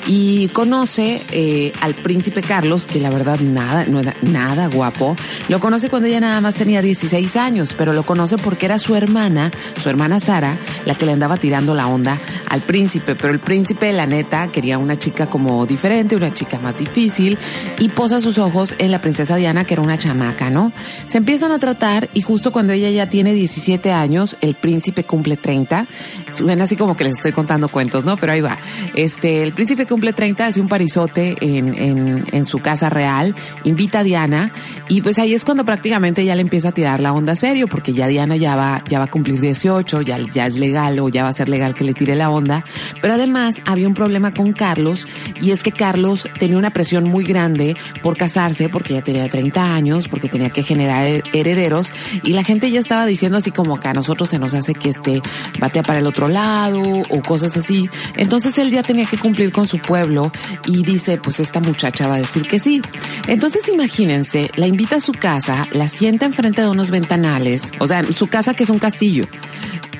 y 0.08 0.48
conoce 0.48 1.20
eh, 1.32 1.72
al 1.82 1.94
príncipe 1.94 2.40
Carlos, 2.40 2.86
que 2.86 2.98
la 2.98 3.10
verdad 3.10 3.38
nada, 3.40 3.84
no 3.84 4.00
era 4.00 4.14
nada 4.22 4.66
guapo. 4.68 5.14
Lo 5.48 5.60
conoce 5.60 5.90
cuando 5.90 6.08
ella 6.08 6.18
nada 6.18 6.40
más 6.40 6.54
tenía 6.54 6.80
16 6.80 7.36
años, 7.36 7.74
pero 7.76 7.92
lo 7.92 8.04
conoce 8.04 8.38
porque 8.38 8.64
era 8.64 8.78
su 8.78 8.96
hermana, 8.96 9.52
su 9.76 9.90
hermana 9.90 10.18
Sara, 10.18 10.56
la 10.86 10.94
que 10.94 11.04
le 11.04 11.12
andaba 11.12 11.36
tirando 11.36 11.74
la 11.74 11.86
onda 11.86 12.18
al 12.48 12.62
príncipe. 12.62 13.16
Pero 13.16 13.34
el 13.34 13.40
príncipe, 13.40 13.92
la 13.92 14.06
neta, 14.06 14.48
quería 14.48 14.78
una 14.78 14.98
chica 14.98 15.28
como 15.28 15.66
diferente, 15.66 16.16
una 16.16 16.32
chica 16.32 16.58
más 16.58 16.78
difícil, 16.78 17.36
y 17.78 17.90
posa 17.90 18.22
sus 18.22 18.38
ojos 18.38 18.76
en 18.78 18.90
la 18.90 19.02
princesa 19.02 19.36
Diana, 19.36 19.64
que 19.64 19.74
era 19.74 19.82
una 19.82 19.98
chamaca, 19.98 20.48
¿no? 20.48 20.72
Se 21.06 21.18
empiezan 21.18 21.52
a 21.52 21.58
tratar 21.58 22.08
y 22.14 22.22
justo 22.22 22.50
cuando 22.50 22.72
ella 22.72 22.88
ya 22.88 23.10
tiene 23.10 23.34
17 23.34 23.92
años, 23.92 24.38
el 24.40 24.54
príncipe 24.54 25.04
cumple 25.04 25.36
30. 25.36 25.86
Suena 26.32 26.64
así 26.64 26.76
como 26.76 26.96
que 26.96 27.04
les 27.04 27.14
estoy 27.14 27.32
contando 27.32 27.68
cuentos, 27.68 28.06
¿no? 28.06 28.16
Pero 28.16 28.32
ahí 28.32 28.40
va. 28.40 28.56
Este, 28.94 29.42
el 29.42 29.52
príncipe 29.52 29.84
cumple 29.84 29.97
cumple 29.98 30.12
30, 30.12 30.46
hace 30.46 30.60
un 30.60 30.68
parizote 30.68 31.36
en, 31.40 31.74
en, 31.74 32.24
en, 32.30 32.44
su 32.44 32.60
casa 32.60 32.88
real, 32.88 33.34
invita 33.64 33.98
a 33.98 34.02
Diana 34.04 34.52
y 34.88 35.02
pues 35.02 35.18
ahí 35.18 35.34
es 35.34 35.44
cuando 35.44 35.64
prácticamente 35.64 36.24
ya 36.24 36.36
le 36.36 36.42
empieza 36.42 36.68
a 36.68 36.72
tirar 36.72 37.00
la 37.00 37.12
onda 37.12 37.34
serio 37.34 37.66
porque 37.66 37.92
ya 37.92 38.06
Diana 38.06 38.36
ya 38.36 38.54
va, 38.54 38.80
ya 38.88 39.00
va 39.00 39.06
a 39.06 39.10
cumplir 39.10 39.40
18, 39.40 40.02
ya, 40.02 40.18
ya 40.32 40.46
es 40.46 40.56
legal 40.56 41.00
o 41.00 41.08
ya 41.08 41.24
va 41.24 41.30
a 41.30 41.32
ser 41.32 41.48
legal 41.48 41.74
que 41.74 41.82
le 41.82 41.94
tire 41.94 42.14
la 42.14 42.30
onda. 42.30 42.62
Pero 43.02 43.14
además 43.14 43.60
había 43.66 43.88
un 43.88 43.94
problema 43.94 44.30
con 44.30 44.52
Carlos 44.52 45.08
y 45.42 45.50
es 45.50 45.64
que 45.64 45.72
Carlos 45.72 46.28
tenía 46.38 46.58
una 46.58 46.70
presión 46.70 47.02
muy 47.02 47.24
grande 47.24 47.76
por 48.00 48.16
casarse 48.16 48.68
porque 48.68 48.94
ya 48.94 49.02
tenía 49.02 49.28
30 49.28 49.74
años, 49.74 50.06
porque 50.06 50.28
tenía 50.28 50.50
que 50.50 50.62
generar 50.62 51.24
herederos 51.32 51.92
y 52.22 52.34
la 52.34 52.44
gente 52.44 52.70
ya 52.70 52.78
estaba 52.78 53.04
diciendo 53.04 53.38
así 53.38 53.50
como 53.50 53.80
que 53.80 53.88
a 53.88 53.94
nosotros 53.94 54.28
se 54.28 54.38
nos 54.38 54.54
hace 54.54 54.74
que 54.74 54.90
este 54.90 55.20
batea 55.58 55.82
para 55.82 55.98
el 55.98 56.06
otro 56.06 56.28
lado 56.28 56.82
o 56.82 57.20
cosas 57.22 57.56
así. 57.56 57.90
Entonces 58.16 58.56
él 58.58 58.70
ya 58.70 58.84
tenía 58.84 59.04
que 59.04 59.18
cumplir 59.18 59.50
con 59.50 59.66
su 59.66 59.80
pueblo 59.88 60.30
y 60.66 60.82
dice, 60.84 61.16
pues 61.16 61.40
esta 61.40 61.60
muchacha 61.60 62.06
va 62.06 62.16
a 62.16 62.18
decir 62.18 62.46
que 62.46 62.58
sí. 62.58 62.82
Entonces 63.26 63.68
imagínense, 63.68 64.50
la 64.54 64.66
invita 64.66 64.96
a 64.96 65.00
su 65.00 65.12
casa, 65.12 65.66
la 65.72 65.88
sienta 65.88 66.26
enfrente 66.26 66.60
de 66.60 66.68
unos 66.68 66.90
ventanales, 66.90 67.72
o 67.80 67.86
sea, 67.88 68.02
su 68.12 68.26
casa 68.26 68.52
que 68.52 68.64
es 68.64 68.70
un 68.70 68.78
castillo. 68.78 69.26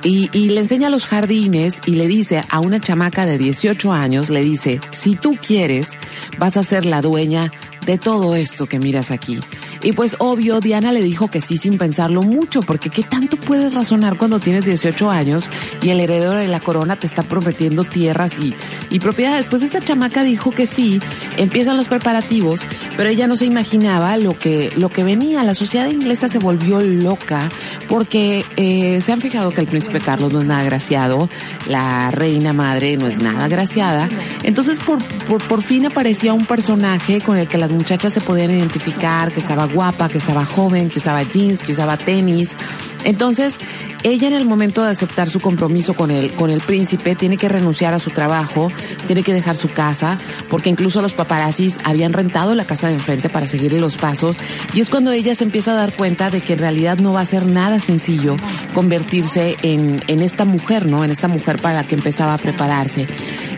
Y, 0.04 0.30
y, 0.32 0.50
le 0.50 0.60
enseña 0.60 0.90
los 0.90 1.06
jardines 1.06 1.80
y 1.84 1.92
le 1.92 2.06
dice 2.06 2.42
a 2.50 2.60
una 2.60 2.78
chamaca 2.78 3.26
de 3.26 3.36
18 3.36 3.92
años, 3.92 4.30
le 4.30 4.42
dice, 4.42 4.78
si 4.92 5.16
tú 5.16 5.36
quieres, 5.44 5.98
vas 6.38 6.56
a 6.56 6.62
ser 6.62 6.84
la 6.84 7.00
dueña 7.00 7.50
de 7.86 7.98
todo 7.98 8.34
esto 8.34 8.66
que 8.66 8.78
miras 8.78 9.10
aquí. 9.10 9.40
Y 9.82 9.92
pues 9.92 10.16
obvio, 10.18 10.60
Diana 10.60 10.92
le 10.92 11.02
dijo 11.02 11.28
que 11.28 11.40
sí 11.40 11.56
sin 11.56 11.78
pensarlo 11.78 12.22
mucho, 12.22 12.60
porque 12.62 12.90
¿qué 12.90 13.02
tanto 13.02 13.36
puedes 13.36 13.74
razonar 13.74 14.16
cuando 14.16 14.40
tienes 14.40 14.64
18 14.64 15.10
años 15.10 15.48
y 15.82 15.90
el 15.90 16.00
heredero 16.00 16.34
de 16.34 16.48
la 16.48 16.60
corona 16.60 16.96
te 16.96 17.06
está 17.06 17.22
prometiendo 17.22 17.84
tierras 17.84 18.38
y, 18.38 18.54
y 18.90 18.98
propiedades? 18.98 19.46
Pues 19.46 19.62
esta 19.62 19.80
chamaca 19.80 20.24
dijo 20.24 20.50
que 20.50 20.66
sí, 20.66 21.00
empiezan 21.36 21.76
los 21.76 21.88
preparativos, 21.88 22.60
pero 22.98 23.10
ella 23.10 23.28
no 23.28 23.36
se 23.36 23.44
imaginaba 23.44 24.16
lo 24.16 24.36
que, 24.36 24.72
lo 24.76 24.88
que 24.88 25.04
venía. 25.04 25.44
La 25.44 25.54
sociedad 25.54 25.88
inglesa 25.88 26.28
se 26.28 26.40
volvió 26.40 26.80
loca 26.80 27.48
porque 27.88 28.44
eh, 28.56 29.00
se 29.00 29.12
han 29.12 29.20
fijado 29.20 29.52
que 29.52 29.60
el 29.60 29.68
príncipe 29.68 30.00
Carlos 30.00 30.32
no 30.32 30.40
es 30.40 30.46
nada 30.46 30.62
agraciado, 30.62 31.30
la 31.68 32.10
reina 32.10 32.52
madre 32.52 32.96
no 32.96 33.06
es 33.06 33.22
nada 33.22 33.44
agraciada. 33.44 34.08
Entonces 34.42 34.80
por, 34.80 34.98
por, 35.28 35.40
por 35.44 35.62
fin 35.62 35.86
aparecía 35.86 36.34
un 36.34 36.44
personaje 36.44 37.20
con 37.20 37.38
el 37.38 37.46
que 37.46 37.56
las 37.56 37.70
muchachas 37.70 38.12
se 38.12 38.20
podían 38.20 38.50
identificar, 38.50 39.30
que 39.30 39.38
estaba 39.38 39.66
guapa, 39.66 40.08
que 40.08 40.18
estaba 40.18 40.44
joven, 40.44 40.90
que 40.90 40.98
usaba 40.98 41.22
jeans, 41.22 41.62
que 41.62 41.70
usaba 41.70 41.96
tenis. 41.98 42.56
Entonces, 43.04 43.56
ella 44.02 44.28
en 44.28 44.34
el 44.34 44.44
momento 44.44 44.84
de 44.84 44.90
aceptar 44.90 45.28
su 45.28 45.40
compromiso 45.40 45.94
con 45.94 46.10
el, 46.10 46.32
con 46.32 46.50
el 46.50 46.60
príncipe 46.60 47.14
tiene 47.14 47.36
que 47.36 47.48
renunciar 47.48 47.94
a 47.94 47.98
su 47.98 48.10
trabajo, 48.10 48.70
tiene 49.06 49.22
que 49.22 49.32
dejar 49.32 49.56
su 49.56 49.68
casa, 49.68 50.18
porque 50.48 50.70
incluso 50.70 51.02
los 51.02 51.14
paparazzis 51.14 51.78
habían 51.84 52.12
rentado 52.12 52.54
la 52.54 52.66
casa 52.66 52.88
de 52.88 52.94
enfrente 52.94 53.28
para 53.28 53.46
seguirle 53.46 53.80
los 53.80 53.96
pasos, 53.96 54.36
y 54.74 54.80
es 54.80 54.90
cuando 54.90 55.12
ella 55.12 55.34
se 55.34 55.44
empieza 55.44 55.72
a 55.72 55.76
dar 55.76 55.94
cuenta 55.94 56.30
de 56.30 56.40
que 56.40 56.54
en 56.54 56.58
realidad 56.60 56.98
no 56.98 57.12
va 57.12 57.20
a 57.20 57.26
ser 57.26 57.46
nada 57.46 57.80
sencillo 57.80 58.36
convertirse 58.74 59.56
en, 59.62 60.00
en 60.06 60.20
esta 60.20 60.44
mujer, 60.44 60.86
¿no? 60.86 61.04
En 61.04 61.10
esta 61.10 61.28
mujer 61.28 61.60
para 61.60 61.76
la 61.76 61.84
que 61.84 61.94
empezaba 61.94 62.34
a 62.34 62.38
prepararse. 62.38 63.06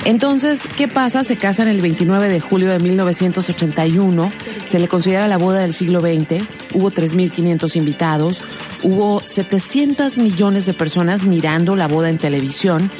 Entonces, 0.04 0.62
¿qué 0.76 0.88
pasa? 0.88 1.24
Se 1.24 1.36
casan 1.36 1.68
el 1.68 1.82
29 1.82 2.28
de 2.28 2.40
julio 2.40 2.70
de 2.70 2.78
1981, 2.78 4.32
se 4.64 4.78
le 4.78 4.88
considera 4.88 5.28
la 5.28 5.36
boda 5.36 5.60
del 5.60 5.74
siglo 5.74 6.00
XX, 6.00 6.42
hubo 6.72 6.90
3.500 6.90 7.76
invitados, 7.76 8.42
hubo 8.82 9.20
700 9.30 10.18
millones 10.18 10.66
de 10.66 10.74
personas 10.74 11.24
mirando 11.24 11.76
la 11.76 11.86
boda 11.86 12.10
en 12.10 12.18
televisión, 12.18 12.90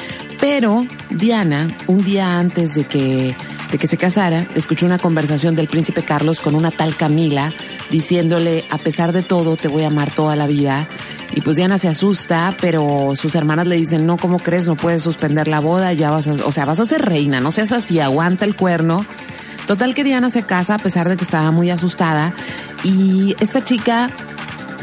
pero 0.41 0.87
Diana, 1.11 1.77
un 1.89 2.05
día 2.05 2.39
antes 2.39 2.75
de 2.75 2.85
que, 2.85 3.35
de 3.73 3.79
que 3.79 3.87
se 3.87 3.97
casara, 3.97 4.47
escuchó 4.55 4.87
una 4.87 4.99
conversación 4.99 5.57
del 5.57 5.67
príncipe 5.67 6.03
Carlos 6.03 6.41
con 6.41 6.55
una 6.55 6.71
tal 6.71 6.97
Camila, 6.97 7.53
diciéndole, 7.91 8.65
a 8.71 8.79
pesar 8.79 9.13
de 9.13 9.23
todo, 9.23 9.57
te 9.57 9.69
voy 9.69 9.83
a 9.83 9.89
amar 9.89 10.11
toda 10.11 10.37
la 10.37 10.47
vida. 10.47 10.87
Y 11.35 11.41
pues 11.41 11.57
Diana 11.57 11.79
se 11.79 11.89
asusta, 11.89 12.57
pero 12.61 13.13
sus 13.17 13.35
hermanas 13.35 13.67
le 13.67 13.77
dicen, 13.77 14.07
no, 14.07 14.17
¿cómo 14.17 14.39
crees? 14.39 14.67
No 14.67 14.77
puedes 14.77 15.03
suspender 15.03 15.49
la 15.49 15.61
boda, 15.61 15.93
ya 15.93 16.11
vas 16.11 16.29
a, 16.29 16.35
o 16.45 16.53
sea, 16.53 16.65
vas 16.65 16.81
a 16.81 16.87
ser 16.87 17.03
reina, 17.03 17.41
no 17.41 17.51
seas 17.51 17.73
así, 17.73 17.99
aguanta 17.99 18.45
el 18.45 18.55
cuerno. 18.55 19.05
Total 19.67 19.95
que 19.95 20.05
Diana 20.05 20.31
se 20.31 20.43
casa 20.43 20.75
a 20.75 20.79
pesar 20.79 21.09
de 21.09 21.17
que 21.17 21.25
estaba 21.25 21.51
muy 21.53 21.71
asustada 21.71 22.33
y 22.83 23.37
esta 23.39 23.65
chica 23.65 24.11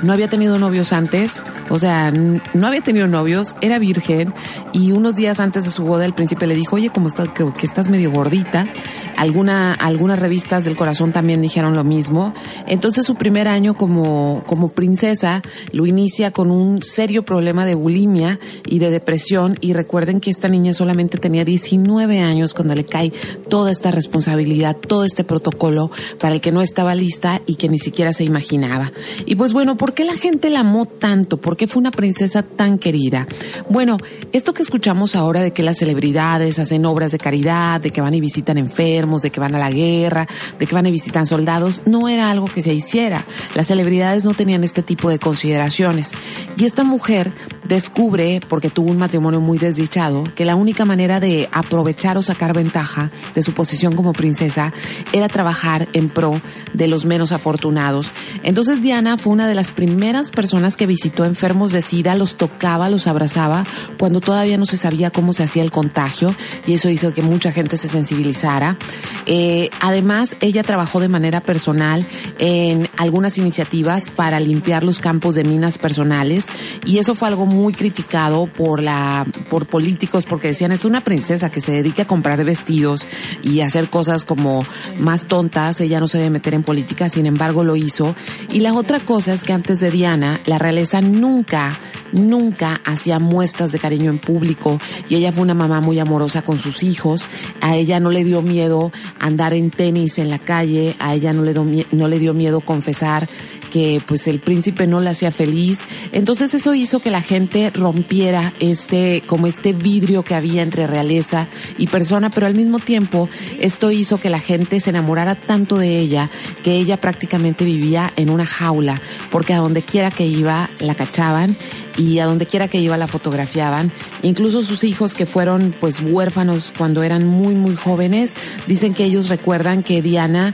no 0.03 0.13
había 0.13 0.27
tenido 0.27 0.57
novios 0.59 0.93
antes, 0.93 1.41
o 1.69 1.79
sea, 1.79 2.11
no 2.11 2.67
había 2.67 2.81
tenido 2.81 3.07
novios, 3.07 3.55
era 3.61 3.79
virgen 3.79 4.33
y 4.73 4.91
unos 4.91 5.15
días 5.15 5.39
antes 5.39 5.65
de 5.65 5.71
su 5.71 5.83
boda 5.83 6.05
el 6.05 6.13
príncipe 6.13 6.47
le 6.47 6.55
dijo, 6.55 6.75
oye, 6.75 6.89
como 6.89 7.07
está, 7.07 7.33
que, 7.33 7.51
que, 7.57 7.65
estás 7.65 7.89
medio 7.89 8.11
gordita. 8.11 8.67
Alguna, 9.15 9.73
algunas 9.73 10.19
revistas 10.19 10.65
del 10.65 10.75
corazón 10.75 11.11
también 11.11 11.41
dijeron 11.41 11.75
lo 11.75 11.83
mismo. 11.83 12.33
Entonces 12.67 13.05
su 13.05 13.15
primer 13.15 13.47
año 13.47 13.73
como, 13.73 14.43
como 14.45 14.69
princesa 14.69 15.41
lo 15.71 15.85
inicia 15.85 16.31
con 16.31 16.51
un 16.51 16.81
serio 16.83 17.23
problema 17.23 17.65
de 17.65 17.75
bulimia 17.75 18.39
y 18.65 18.79
de 18.79 18.89
depresión 18.89 19.57
y 19.61 19.73
recuerden 19.73 20.19
que 20.19 20.29
esta 20.29 20.47
niña 20.47 20.73
solamente 20.73 21.17
tenía 21.17 21.43
19 21.43 22.19
años 22.19 22.53
cuando 22.53 22.75
le 22.75 22.85
cae 22.85 23.11
toda 23.49 23.71
esta 23.71 23.91
responsabilidad, 23.91 24.75
todo 24.75 25.03
este 25.03 25.23
protocolo 25.23 25.91
para 26.19 26.35
el 26.35 26.41
que 26.41 26.51
no 26.51 26.61
estaba 26.61 26.95
lista 26.95 27.41
y 27.45 27.55
que 27.55 27.69
ni 27.69 27.79
siquiera 27.79 28.13
se 28.13 28.23
imaginaba. 28.23 28.91
Y 29.25 29.35
pues 29.35 29.53
bueno, 29.53 29.77
¿por 29.77 29.93
qué 29.93 30.03
la 30.03 30.15
gente 30.15 30.49
la 30.49 30.61
amó 30.61 30.85
tanto? 30.85 31.37
¿Por 31.37 31.56
qué 31.57 31.67
fue 31.67 31.81
una 31.81 31.91
princesa 31.91 32.43
tan 32.43 32.77
querida? 32.77 33.27
Bueno, 33.69 33.97
esto 34.31 34.53
que 34.53 34.63
escuchamos 34.63 35.15
ahora 35.15 35.41
de 35.41 35.51
que 35.51 35.63
las 35.63 35.77
celebridades 35.77 36.59
hacen 36.59 36.85
obras 36.85 37.11
de 37.11 37.17
caridad, 37.17 37.81
de 37.81 37.91
que 37.91 37.99
van 37.99 38.13
y 38.13 38.21
visitan 38.21 38.57
enfermos, 38.57 39.21
de 39.21 39.31
que 39.31 39.39
van 39.39 39.55
a 39.55 39.59
la 39.59 39.71
guerra, 39.71 40.27
de 40.57 40.65
que 40.65 40.75
van 40.75 40.85
y 40.85 40.91
visitan 40.91 41.25
soldados, 41.25 41.81
no 41.85 42.07
era 42.07 42.31
algo 42.31 42.45
que 42.45 42.61
se 42.61 42.73
hiciera. 42.73 43.25
Las 43.55 43.67
celebridades 43.67 44.23
no 44.23 44.33
tenían 44.33 44.63
este 44.63 44.83
tipo 44.83 45.09
de 45.09 45.19
consideraciones. 45.19 46.13
Y 46.55 46.65
esta 46.65 46.83
mujer 46.83 47.33
descubre, 47.67 48.39
porque 48.47 48.69
tuvo 48.69 48.91
un 48.91 48.97
matrimonio 48.97 49.41
muy 49.41 49.57
desdichado, 49.57 50.23
que 50.35 50.45
la 50.45 50.55
única 50.55 50.85
manera 50.85 51.19
de 51.19 51.49
aprovechar 51.51 52.17
o 52.17 52.21
sacar 52.21 52.53
ventaja 52.53 53.11
de 53.35 53.41
su 53.41 53.53
posición 53.53 53.95
como 53.95 54.13
princesa 54.13 54.73
era 55.11 55.27
trabajar 55.27 55.87
en 55.93 56.09
pro 56.09 56.39
de 56.73 56.87
los 56.87 57.05
menos 57.05 57.31
afortunados. 57.31 58.11
Entonces 58.43 58.81
Diana 58.81 59.17
fue 59.17 59.33
una 59.33 59.47
de 59.47 59.55
las 59.55 59.71
primeras 59.71 60.31
personas 60.31 60.77
que 60.77 60.87
visitó 60.87 61.25
enfermos 61.25 61.71
de 61.71 61.81
SIDA, 61.81 62.15
los 62.15 62.35
tocaba, 62.35 62.89
los 62.89 63.07
abrazaba, 63.07 63.65
cuando 63.97 64.21
todavía 64.21 64.57
no 64.57 64.65
se 64.65 64.77
sabía 64.77 65.09
cómo 65.09 65.33
se 65.33 65.43
hacía 65.43 65.63
el 65.63 65.71
contagio, 65.71 66.33
y 66.65 66.73
eso 66.73 66.89
hizo 66.89 67.13
que 67.13 67.21
mucha 67.21 67.51
gente 67.51 67.77
se 67.77 67.89
sensibilizara. 67.89 68.77
Eh, 69.25 69.69
además, 69.81 70.37
ella 70.39 70.63
trabajó 70.63 70.99
de 70.99 71.09
manera 71.09 71.41
personal 71.41 72.05
en 72.39 72.87
algunas 72.95 73.37
iniciativas 73.37 74.09
para 74.09 74.39
limpiar 74.39 74.83
los 74.83 74.99
campos 74.99 75.35
de 75.35 75.43
minas 75.43 75.77
personales, 75.77 76.47
y 76.85 76.99
eso 76.99 77.15
fue 77.15 77.27
algo 77.27 77.45
muy 77.45 77.56
criticado 77.73 78.47
por 78.47 78.81
la, 78.81 79.25
por 79.49 79.67
políticos, 79.67 80.25
porque 80.25 80.49
decían, 80.49 80.71
es 80.71 80.85
una 80.85 81.01
princesa 81.01 81.49
que 81.49 81.61
se 81.61 81.71
dedica 81.71 82.03
a 82.03 82.07
comprar 82.07 82.43
vestidos 82.43 83.07
y 83.43 83.61
hacer 83.61 83.89
cosas 83.89 84.25
como 84.25 84.65
más 84.97 85.27
tontas, 85.27 85.81
ella 85.81 85.99
no 85.99 86.07
se 86.07 86.17
debe 86.17 86.29
meter 86.29 86.53
en 86.53 86.63
política, 86.63 87.09
sin 87.09 87.25
embargo 87.25 87.63
lo 87.63 87.75
hizo. 87.75 88.15
Y 88.51 88.59
la 88.59 88.73
otra 88.73 88.99
cosa 88.99 89.33
es 89.33 89.43
que 89.43 89.53
antes 89.53 89.79
de 89.79 89.91
Diana, 89.91 90.39
la 90.45 90.57
realeza 90.57 91.01
nunca 91.01 91.77
nunca 92.11 92.79
hacía 92.85 93.19
muestras 93.19 93.71
de 93.71 93.79
cariño 93.79 94.09
en 94.09 94.19
público 94.19 94.79
y 95.09 95.15
ella 95.15 95.31
fue 95.31 95.43
una 95.43 95.53
mamá 95.53 95.81
muy 95.81 95.99
amorosa 95.99 96.41
con 96.41 96.57
sus 96.57 96.83
hijos. 96.83 97.27
A 97.61 97.75
ella 97.75 97.99
no 97.99 98.11
le 98.11 98.23
dio 98.23 98.41
miedo 98.41 98.91
andar 99.19 99.53
en 99.53 99.71
tenis 99.71 100.19
en 100.19 100.29
la 100.29 100.39
calle, 100.39 100.95
a 100.99 101.15
ella 101.15 101.33
no 101.33 101.43
le, 101.43 101.85
no 101.91 102.07
le 102.07 102.19
dio 102.19 102.33
miedo 102.33 102.61
confesar 102.61 103.27
que 103.71 104.01
pues 104.05 104.27
el 104.27 104.39
príncipe 104.39 104.87
no 104.87 104.99
la 104.99 105.11
hacía 105.11 105.31
feliz. 105.31 105.81
Entonces 106.11 106.53
eso 106.53 106.73
hizo 106.73 106.99
que 106.99 107.11
la 107.11 107.21
gente 107.21 107.46
rompiera 107.73 108.53
este, 108.59 109.23
como 109.25 109.47
este 109.47 109.73
vidrio 109.73 110.23
que 110.23 110.35
había 110.35 110.61
entre 110.61 110.87
realeza 110.87 111.47
y 111.77 111.87
persona, 111.87 112.29
pero 112.29 112.45
al 112.45 112.55
mismo 112.55 112.79
tiempo 112.79 113.29
esto 113.59 113.91
hizo 113.91 114.19
que 114.19 114.29
la 114.29 114.39
gente 114.39 114.79
se 114.79 114.89
enamorara 114.89 115.35
tanto 115.35 115.77
de 115.77 115.97
ella 115.97 116.29
que 116.63 116.73
ella 116.73 116.99
prácticamente 116.99 117.65
vivía 117.65 118.11
en 118.15 118.29
una 118.29 118.45
jaula, 118.45 119.01
porque 119.31 119.53
a 119.53 119.57
donde 119.57 119.81
quiera 119.81 120.11
que 120.11 120.25
iba 120.25 120.69
la 120.79 120.95
cachaban 120.95 121.55
y 121.97 122.19
a 122.19 122.25
donde 122.25 122.45
quiera 122.45 122.67
que 122.67 122.79
iba 122.79 122.95
la 122.95 123.07
fotografiaban. 123.07 123.91
Incluso 124.21 124.61
sus 124.61 124.83
hijos 124.83 125.13
que 125.13 125.25
fueron 125.25 125.73
pues 125.79 125.99
huérfanos 126.01 126.71
cuando 126.77 127.03
eran 127.03 127.27
muy 127.27 127.55
muy 127.55 127.75
jóvenes, 127.75 128.35
dicen 128.67 128.93
que 128.93 129.03
ellos 129.03 129.29
recuerdan 129.29 129.83
que 129.83 130.01
Diana 130.01 130.53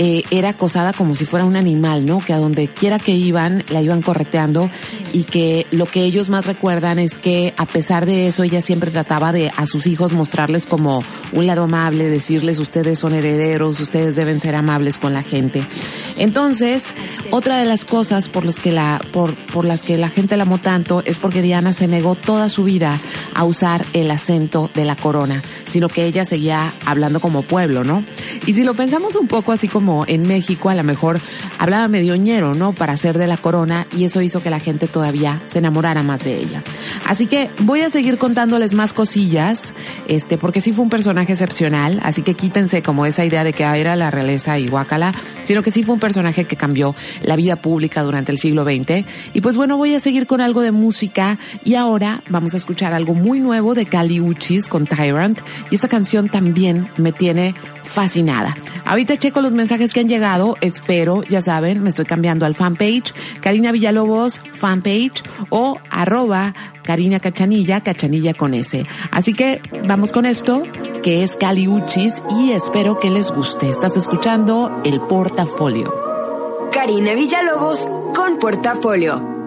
eh, 0.00 0.22
era 0.30 0.50
acosada 0.50 0.92
como 0.92 1.16
si 1.16 1.24
fuera 1.24 1.44
un 1.44 1.56
animal, 1.56 2.06
¿no? 2.06 2.20
Que 2.20 2.32
a 2.32 2.38
donde 2.38 2.68
quiera 2.68 3.00
que 3.00 3.16
iban, 3.16 3.64
la 3.68 3.82
iban 3.82 4.00
correteando 4.00 4.70
y 5.12 5.24
que 5.24 5.66
lo 5.72 5.86
que 5.86 6.04
ellos 6.04 6.28
más 6.28 6.46
recuerdan 6.46 7.00
es 7.00 7.18
que 7.18 7.52
a 7.56 7.66
pesar 7.66 8.06
de 8.06 8.28
eso, 8.28 8.44
ella 8.44 8.60
siempre 8.60 8.92
trataba 8.92 9.32
de 9.32 9.50
a 9.56 9.66
sus 9.66 9.88
hijos 9.88 10.12
mostrarles 10.12 10.66
como 10.66 11.02
un 11.32 11.46
lado 11.48 11.64
amable, 11.64 12.08
decirles 12.10 12.60
ustedes 12.60 13.00
son 13.00 13.12
herederos, 13.12 13.80
ustedes 13.80 14.14
deben 14.14 14.38
ser 14.38 14.54
amables 14.54 14.98
con 14.98 15.14
la 15.14 15.24
gente. 15.24 15.64
Entonces, 16.16 16.94
otra 17.32 17.58
de 17.58 17.64
las 17.64 17.84
cosas 17.84 18.28
por, 18.28 18.44
los 18.44 18.60
que 18.60 18.70
la, 18.70 19.00
por, 19.12 19.34
por 19.34 19.64
las 19.64 19.82
que 19.82 19.98
la 19.98 20.10
gente 20.10 20.36
la 20.36 20.44
amó 20.44 20.58
tanto 20.78 21.02
es 21.04 21.18
porque 21.18 21.42
Diana 21.42 21.72
se 21.72 21.88
negó 21.88 22.14
toda 22.14 22.48
su 22.48 22.62
vida 22.62 22.96
a 23.34 23.42
usar 23.42 23.84
el 23.94 24.08
acento 24.12 24.70
de 24.74 24.84
la 24.84 24.94
corona, 24.94 25.42
sino 25.64 25.88
que 25.88 26.04
ella 26.04 26.24
seguía 26.24 26.72
hablando 26.86 27.18
como 27.18 27.42
pueblo, 27.42 27.82
¿no? 27.82 28.04
Y 28.46 28.52
si 28.52 28.62
lo 28.62 28.74
pensamos 28.74 29.16
un 29.16 29.26
poco 29.26 29.50
así 29.50 29.66
como 29.66 30.04
en 30.06 30.22
México, 30.22 30.68
a 30.68 30.76
lo 30.76 30.84
mejor 30.84 31.20
hablaba 31.58 31.88
medioñero, 31.88 32.54
¿no? 32.54 32.74
Para 32.74 32.96
ser 32.96 33.18
de 33.18 33.26
la 33.26 33.38
corona 33.38 33.88
y 33.96 34.04
eso 34.04 34.22
hizo 34.22 34.40
que 34.40 34.50
la 34.50 34.60
gente 34.60 34.86
todavía 34.86 35.42
se 35.46 35.58
enamorara 35.58 36.04
más 36.04 36.20
de 36.20 36.38
ella. 36.38 36.62
Así 37.04 37.26
que 37.26 37.50
voy 37.60 37.80
a 37.80 37.90
seguir 37.90 38.16
contándoles 38.16 38.72
más 38.72 38.94
cosillas, 38.94 39.74
este, 40.06 40.38
porque 40.38 40.60
sí 40.60 40.72
fue 40.72 40.84
un 40.84 40.90
personaje 40.90 41.32
excepcional, 41.32 41.98
así 42.04 42.22
que 42.22 42.34
quítense 42.34 42.82
como 42.82 43.04
esa 43.04 43.24
idea 43.24 43.42
de 43.42 43.52
que 43.52 43.64
era 43.64 43.96
la 43.96 44.12
realeza 44.12 44.60
y 44.60 44.68
guácala, 44.68 45.12
sino 45.42 45.64
que 45.64 45.72
sí 45.72 45.82
fue 45.82 45.94
un 45.94 46.00
personaje 46.00 46.44
que 46.44 46.54
cambió 46.54 46.94
la 47.24 47.34
vida 47.34 47.56
pública 47.56 48.04
durante 48.04 48.30
el 48.30 48.38
siglo 48.38 48.62
XX. 48.62 49.04
Y 49.34 49.40
pues 49.40 49.56
bueno, 49.56 49.76
voy 49.76 49.94
a 49.94 50.00
seguir 50.00 50.28
con 50.28 50.40
algo 50.40 50.60
de 50.60 50.67
música 50.72 51.38
y 51.64 51.74
ahora 51.74 52.22
vamos 52.28 52.54
a 52.54 52.56
escuchar 52.56 52.92
algo 52.92 53.14
muy 53.14 53.40
nuevo 53.40 53.74
de 53.74 53.86
Cali 53.86 54.20
Uchis 54.20 54.68
con 54.68 54.86
Tyrant 54.86 55.40
y 55.70 55.74
esta 55.74 55.88
canción 55.88 56.28
también 56.28 56.88
me 56.96 57.12
tiene 57.12 57.54
fascinada. 57.82 58.56
Ahorita 58.84 59.16
checo 59.16 59.40
los 59.40 59.52
mensajes 59.52 59.92
que 59.92 60.00
han 60.00 60.08
llegado, 60.08 60.56
espero, 60.60 61.22
ya 61.24 61.40
saben, 61.40 61.82
me 61.82 61.88
estoy 61.88 62.04
cambiando 62.04 62.46
al 62.46 62.54
fanpage, 62.54 63.12
Karina 63.40 63.72
Villalobos 63.72 64.40
fanpage 64.50 65.22
o 65.50 65.78
arroba 65.90 66.54
Karina 66.84 67.20
Cachanilla, 67.20 67.82
Cachanilla 67.82 68.34
con 68.34 68.54
S. 68.54 68.86
Así 69.10 69.34
que 69.34 69.60
vamos 69.86 70.12
con 70.12 70.24
esto, 70.24 70.62
que 71.02 71.22
es 71.22 71.36
Caliuchis 71.36 72.22
y 72.38 72.52
espero 72.52 72.98
que 72.98 73.10
les 73.10 73.30
guste. 73.30 73.68
Estás 73.68 73.96
escuchando 73.96 74.80
el 74.84 75.00
portafolio. 75.00 75.92
Karina 76.72 77.14
Villalobos 77.14 77.88
con 78.14 78.38
portafolio. 78.38 79.37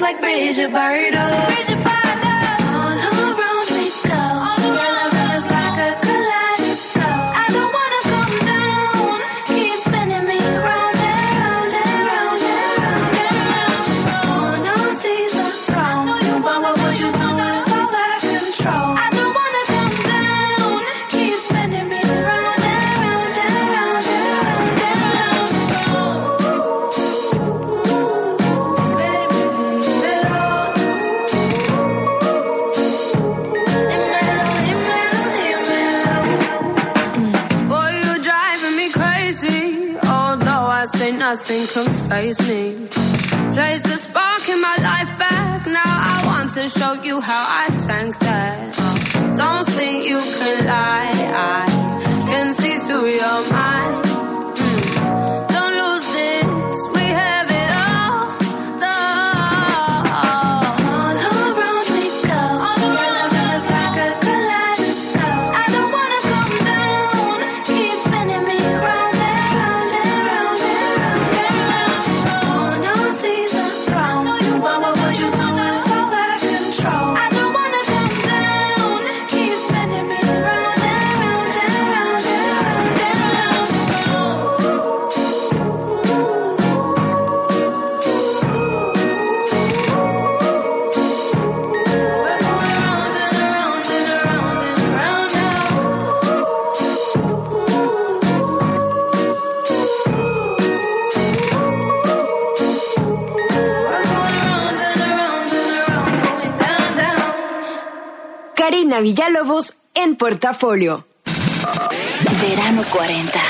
Like 0.00 0.20
Bridget 0.20 0.70
Bardot. 0.70 1.46
Bridget 1.46 1.78
Bardot. 1.84 1.97
Can 41.48 41.88
phase 42.08 42.38
me. 42.46 42.74
Place 43.54 43.82
the 43.82 43.96
spark 43.96 44.46
in 44.50 44.60
my 44.60 44.76
life 44.82 45.18
back. 45.18 45.66
Now 45.66 45.94
I 46.12 46.22
want 46.26 46.50
to 46.52 46.68
show 46.68 46.92
you 47.02 47.20
how 47.20 47.44
I 47.64 47.66
thank 47.86 48.18
that. 48.18 48.76
Don't 49.36 49.66
think 49.66 50.04
you 50.04 50.18
can 50.18 50.66
lie. 50.66 51.12
I 51.56 52.26
can 52.28 52.52
see 52.52 52.78
through 52.80 53.08
your 53.08 53.50
mind. 53.50 54.07
Villalobos 109.00 109.76
en 109.94 110.16
portafolio. 110.16 111.06
Verano 112.40 112.82
40. 112.90 113.40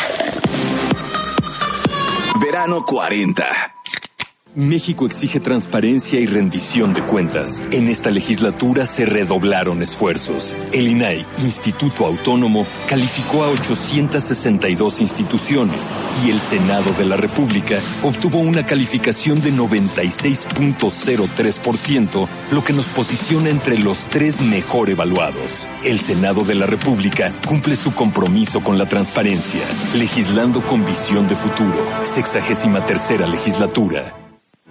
Verano 2.41 2.85
40. 2.85 3.78
México 4.59 5.07
exige 5.07 5.39
transparencia 5.39 6.19
y 6.19 6.27
rendición 6.27 6.93
de 6.93 7.03
cuentas. 7.03 7.63
En 7.71 7.87
esta 7.87 8.11
legislatura 8.11 8.87
se 8.87 9.07
redoblaron 9.07 9.83
esfuerzos. 9.83 10.57
El 10.73 10.89
INAI, 10.89 11.25
Instituto 11.45 12.05
Autónomo, 12.05 12.67
calificó 12.89 13.45
a 13.45 13.51
862 13.51 15.01
instituciones 15.01 15.95
y 16.27 16.31
el 16.31 16.41
Senado 16.41 16.93
de 16.99 17.07
la 17.07 17.17
República 17.17 17.79
obtuvo 18.03 18.41
una 18.41 18.67
calificación 18.67 19.41
de 19.41 19.53
96.03%, 19.53 22.29
lo 22.51 22.65
que 22.65 22.73
nos 22.73 22.87
posiciona 22.87 23.51
entre 23.51 23.79
los 23.79 24.07
tres 24.07 24.41
mejor 24.41 24.91
evaluados. 24.91 25.69
El 25.85 26.01
Senado 26.01 26.43
de 26.43 26.57
la 26.57 26.67
República 26.67 27.33
cumple 27.47 27.77
su 27.77 27.95
compromiso 27.95 28.61
con 28.61 28.77
la 28.77 28.87
transparencia, 28.87 29.63
legislando 29.95 30.63
con 30.63 30.85
visión 30.85 31.29
de 31.29 31.37
futuro. 31.37 31.79
Sexagésima 32.03 32.85
tercera 32.85 33.29
legislatura. 33.29 34.18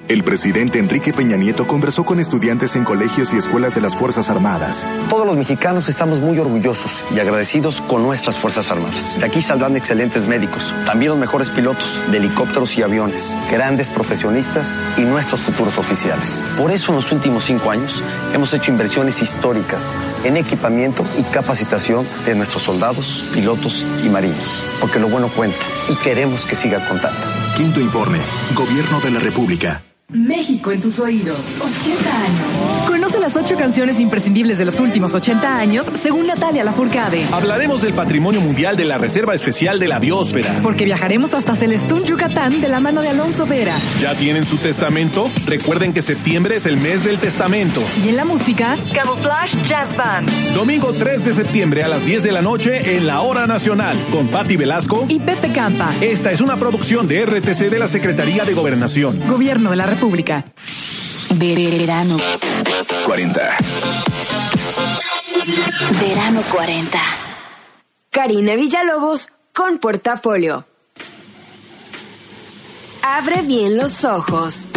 El 0.07 0.23
presidente 0.23 0.79
Enrique 0.79 1.11
Peña 1.11 1.35
Nieto 1.35 1.67
conversó 1.67 2.05
con 2.05 2.21
estudiantes 2.21 2.77
en 2.77 2.85
colegios 2.85 3.33
y 3.33 3.37
escuelas 3.37 3.75
de 3.75 3.81
las 3.81 3.93
Fuerzas 3.93 4.29
Armadas. 4.29 4.87
Todos 5.09 5.27
los 5.27 5.35
mexicanos 5.35 5.89
estamos 5.89 6.21
muy 6.21 6.39
orgullosos 6.39 7.03
y 7.13 7.19
agradecidos 7.19 7.81
con 7.81 8.03
nuestras 8.03 8.37
Fuerzas 8.37 8.71
Armadas. 8.71 9.19
De 9.19 9.25
aquí 9.25 9.41
saldrán 9.41 9.75
excelentes 9.75 10.25
médicos, 10.25 10.73
también 10.85 11.09
los 11.09 11.19
mejores 11.19 11.49
pilotos 11.49 12.01
de 12.09 12.19
helicópteros 12.19 12.77
y 12.77 12.83
aviones, 12.83 13.35
grandes 13.51 13.89
profesionistas 13.89 14.79
y 14.97 15.01
nuestros 15.01 15.41
futuros 15.41 15.77
oficiales. 15.77 16.41
Por 16.57 16.71
eso 16.71 16.91
en 16.91 16.95
los 16.95 17.11
últimos 17.11 17.43
cinco 17.43 17.69
años 17.69 18.01
hemos 18.33 18.53
hecho 18.53 18.71
inversiones 18.71 19.21
históricas 19.21 19.93
en 20.23 20.37
equipamiento 20.37 21.03
y 21.19 21.23
capacitación 21.23 22.07
de 22.25 22.33
nuestros 22.33 22.63
soldados, 22.63 23.29
pilotos 23.33 23.85
y 24.05 24.07
marinos. 24.07 24.63
Porque 24.79 24.99
lo 24.99 25.09
bueno 25.09 25.27
cuenta 25.27 25.57
y 25.89 25.95
queremos 25.95 26.45
que 26.45 26.55
siga 26.55 26.79
contando. 26.87 27.19
Quinto 27.57 27.81
informe. 27.81 28.19
Gobierno 28.55 29.01
de 29.01 29.11
la 29.11 29.19
República. 29.19 29.83
México 30.09 30.71
en 30.71 30.79
tus 30.79 30.99
oídos. 30.99 31.37
80 31.61 32.23
años. 32.23 32.76
Las 33.27 33.35
ocho 33.35 33.57
canciones 33.57 33.99
imprescindibles 33.99 34.57
de 34.57 34.63
los 34.63 34.79
últimos 34.79 35.13
80 35.13 35.59
años 35.59 35.91
según 35.99 36.27
Natalia 36.27 36.63
Lafourcade. 36.63 37.25
Hablaremos 37.33 37.81
del 37.81 37.93
patrimonio 37.93 38.39
mundial 38.39 38.77
de 38.77 38.85
la 38.85 38.97
Reserva 38.97 39.35
Especial 39.35 39.81
de 39.81 39.89
la 39.89 39.99
Biosfera. 39.99 40.49
Porque 40.63 40.85
viajaremos 40.85 41.33
hasta 41.33 41.53
Celestún, 41.53 42.05
Yucatán, 42.05 42.61
de 42.61 42.69
la 42.69 42.79
mano 42.79 43.01
de 43.01 43.09
Alonso 43.09 43.45
Vera. 43.45 43.75
¿Ya 43.99 44.15
tienen 44.15 44.45
su 44.45 44.55
testamento? 44.55 45.29
Recuerden 45.45 45.91
que 45.91 46.01
septiembre 46.01 46.55
es 46.55 46.65
el 46.65 46.77
mes 46.77 47.03
del 47.03 47.17
testamento. 47.17 47.83
Y 48.05 48.07
en 48.07 48.15
la 48.15 48.23
música, 48.23 48.75
Camouflage 48.93 49.61
Jazz 49.65 49.97
Band. 49.97 50.29
Domingo 50.53 50.93
3 50.93 51.25
de 51.25 51.33
septiembre 51.33 51.83
a 51.83 51.89
las 51.89 52.05
10 52.05 52.23
de 52.23 52.31
la 52.31 52.41
noche 52.41 52.95
en 52.95 53.07
la 53.07 53.19
Hora 53.19 53.45
Nacional 53.45 53.97
con 54.09 54.27
Patti 54.29 54.55
Velasco 54.55 55.05
y 55.09 55.19
Pepe 55.19 55.51
Campa. 55.51 55.93
Esta 55.99 56.31
es 56.31 56.39
una 56.39 56.55
producción 56.55 57.09
de 57.09 57.25
RTC 57.25 57.69
de 57.69 57.79
la 57.79 57.89
Secretaría 57.89 58.45
de 58.45 58.53
Gobernación. 58.53 59.19
Gobierno 59.27 59.71
de 59.71 59.75
la 59.75 59.85
República. 59.85 60.45
Verano 61.35 62.17
40. 63.05 63.57
Verano 65.99 66.41
40. 66.51 66.99
Karina 68.09 68.55
Villalobos 68.55 69.29
con 69.53 69.77
portafolio. 69.79 70.65
Abre 73.01 73.41
bien 73.41 73.77
los 73.77 74.05
ojos. 74.05 74.67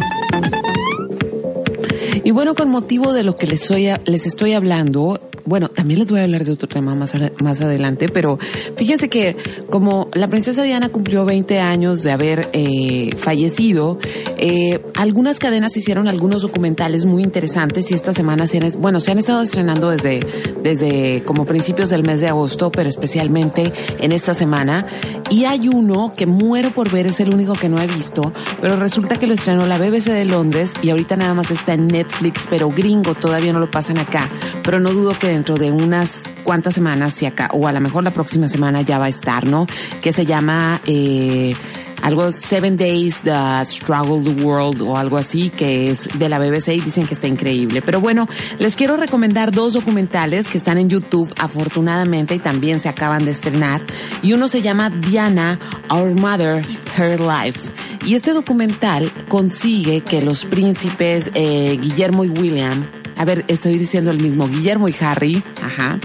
Y 2.24 2.30
bueno, 2.32 2.54
con 2.54 2.70
motivo 2.70 3.12
de 3.12 3.24
lo 3.24 3.36
que 3.36 3.46
les, 3.46 3.64
soy 3.64 3.88
les 4.04 4.26
estoy 4.26 4.54
hablando, 4.54 5.29
bueno, 5.50 5.68
también 5.68 5.98
les 5.98 6.08
voy 6.08 6.20
a 6.20 6.22
hablar 6.22 6.44
de 6.44 6.52
otro 6.52 6.68
tema 6.68 6.94
más, 6.94 7.12
más 7.42 7.60
adelante, 7.60 8.08
pero 8.08 8.38
fíjense 8.76 9.08
que 9.08 9.36
como 9.68 10.08
la 10.12 10.28
princesa 10.28 10.62
Diana 10.62 10.90
cumplió 10.90 11.24
20 11.24 11.58
años 11.58 12.04
de 12.04 12.12
haber 12.12 12.48
eh, 12.52 13.10
fallecido, 13.16 13.98
eh, 14.38 14.80
algunas 14.94 15.40
cadenas 15.40 15.76
hicieron 15.76 16.06
algunos 16.06 16.42
documentales 16.42 17.04
muy 17.04 17.24
interesantes 17.24 17.90
y 17.90 17.94
esta 17.94 18.12
semana 18.12 18.46
se 18.46 18.58
han, 18.58 18.70
bueno, 18.78 19.00
se 19.00 19.10
han 19.10 19.18
estado 19.18 19.42
estrenando 19.42 19.90
desde, 19.90 20.20
desde 20.62 21.24
como 21.24 21.44
principios 21.46 21.90
del 21.90 22.04
mes 22.04 22.20
de 22.20 22.28
agosto, 22.28 22.70
pero 22.70 22.88
especialmente 22.88 23.72
en 23.98 24.12
esta 24.12 24.34
semana. 24.34 24.86
Y 25.30 25.46
hay 25.46 25.66
uno 25.66 26.14
que 26.16 26.26
muero 26.26 26.70
por 26.70 26.92
ver, 26.92 27.08
es 27.08 27.18
el 27.18 27.34
único 27.34 27.54
que 27.54 27.68
no 27.68 27.80
he 27.82 27.88
visto, 27.88 28.32
pero 28.60 28.76
resulta 28.76 29.18
que 29.18 29.26
lo 29.26 29.34
estrenó 29.34 29.66
la 29.66 29.78
BBC 29.78 30.12
de 30.12 30.26
Londres 30.26 30.74
y 30.80 30.90
ahorita 30.90 31.16
nada 31.16 31.34
más 31.34 31.50
está 31.50 31.74
en 31.74 31.88
Netflix, 31.88 32.46
pero 32.48 32.70
gringo, 32.70 33.16
todavía 33.16 33.52
no 33.52 33.58
lo 33.58 33.68
pasan 33.68 33.98
acá. 33.98 34.30
Pero 34.62 34.78
no 34.78 34.92
dudo 34.92 35.18
que 35.18 35.39
dentro 35.40 35.56
de 35.56 35.70
unas 35.70 36.24
cuantas 36.44 36.74
semanas, 36.74 37.14
si 37.14 37.24
acá, 37.24 37.48
o 37.54 37.66
a 37.66 37.72
lo 37.72 37.80
mejor 37.80 38.04
la 38.04 38.10
próxima 38.10 38.46
semana 38.46 38.82
ya 38.82 38.98
va 38.98 39.06
a 39.06 39.08
estar, 39.08 39.46
¿no? 39.46 39.66
Que 40.02 40.12
se 40.12 40.26
llama, 40.26 40.82
eh, 40.84 41.54
algo 42.02 42.30
Seven 42.30 42.76
Days 42.76 43.20
That 43.20 43.66
Struggle 43.68 44.22
the 44.22 44.42
World 44.42 44.82
o 44.82 44.98
algo 44.98 45.16
así, 45.16 45.48
que 45.48 45.90
es 45.90 46.10
de 46.18 46.28
la 46.28 46.38
BBC 46.38 46.74
y 46.74 46.80
dicen 46.80 47.06
que 47.06 47.14
está 47.14 47.26
increíble. 47.26 47.80
Pero 47.80 48.02
bueno, 48.02 48.28
les 48.58 48.76
quiero 48.76 48.98
recomendar 48.98 49.50
dos 49.50 49.72
documentales 49.72 50.48
que 50.48 50.58
están 50.58 50.76
en 50.76 50.90
YouTube, 50.90 51.32
afortunadamente, 51.38 52.34
y 52.34 52.38
también 52.38 52.80
se 52.80 52.90
acaban 52.90 53.24
de 53.24 53.30
estrenar. 53.30 53.80
Y 54.20 54.34
uno 54.34 54.46
se 54.46 54.60
llama 54.60 54.90
Diana, 54.90 55.58
Our 55.88 56.20
Mother, 56.20 56.62
Her 56.98 57.18
Life. 57.18 57.70
Y 58.04 58.14
este 58.14 58.34
documental 58.34 59.10
consigue 59.28 60.02
que 60.02 60.20
los 60.20 60.44
príncipes 60.44 61.30
eh, 61.32 61.78
Guillermo 61.80 62.26
y 62.26 62.28
William, 62.28 62.99
a 63.20 63.24
ver, 63.26 63.44
estoy 63.48 63.76
diciendo 63.76 64.10
el 64.10 64.18
mismo, 64.18 64.48
Guillermo 64.48 64.88
y 64.88 64.94
Harry, 64.98 65.42
ajá, 65.62 65.98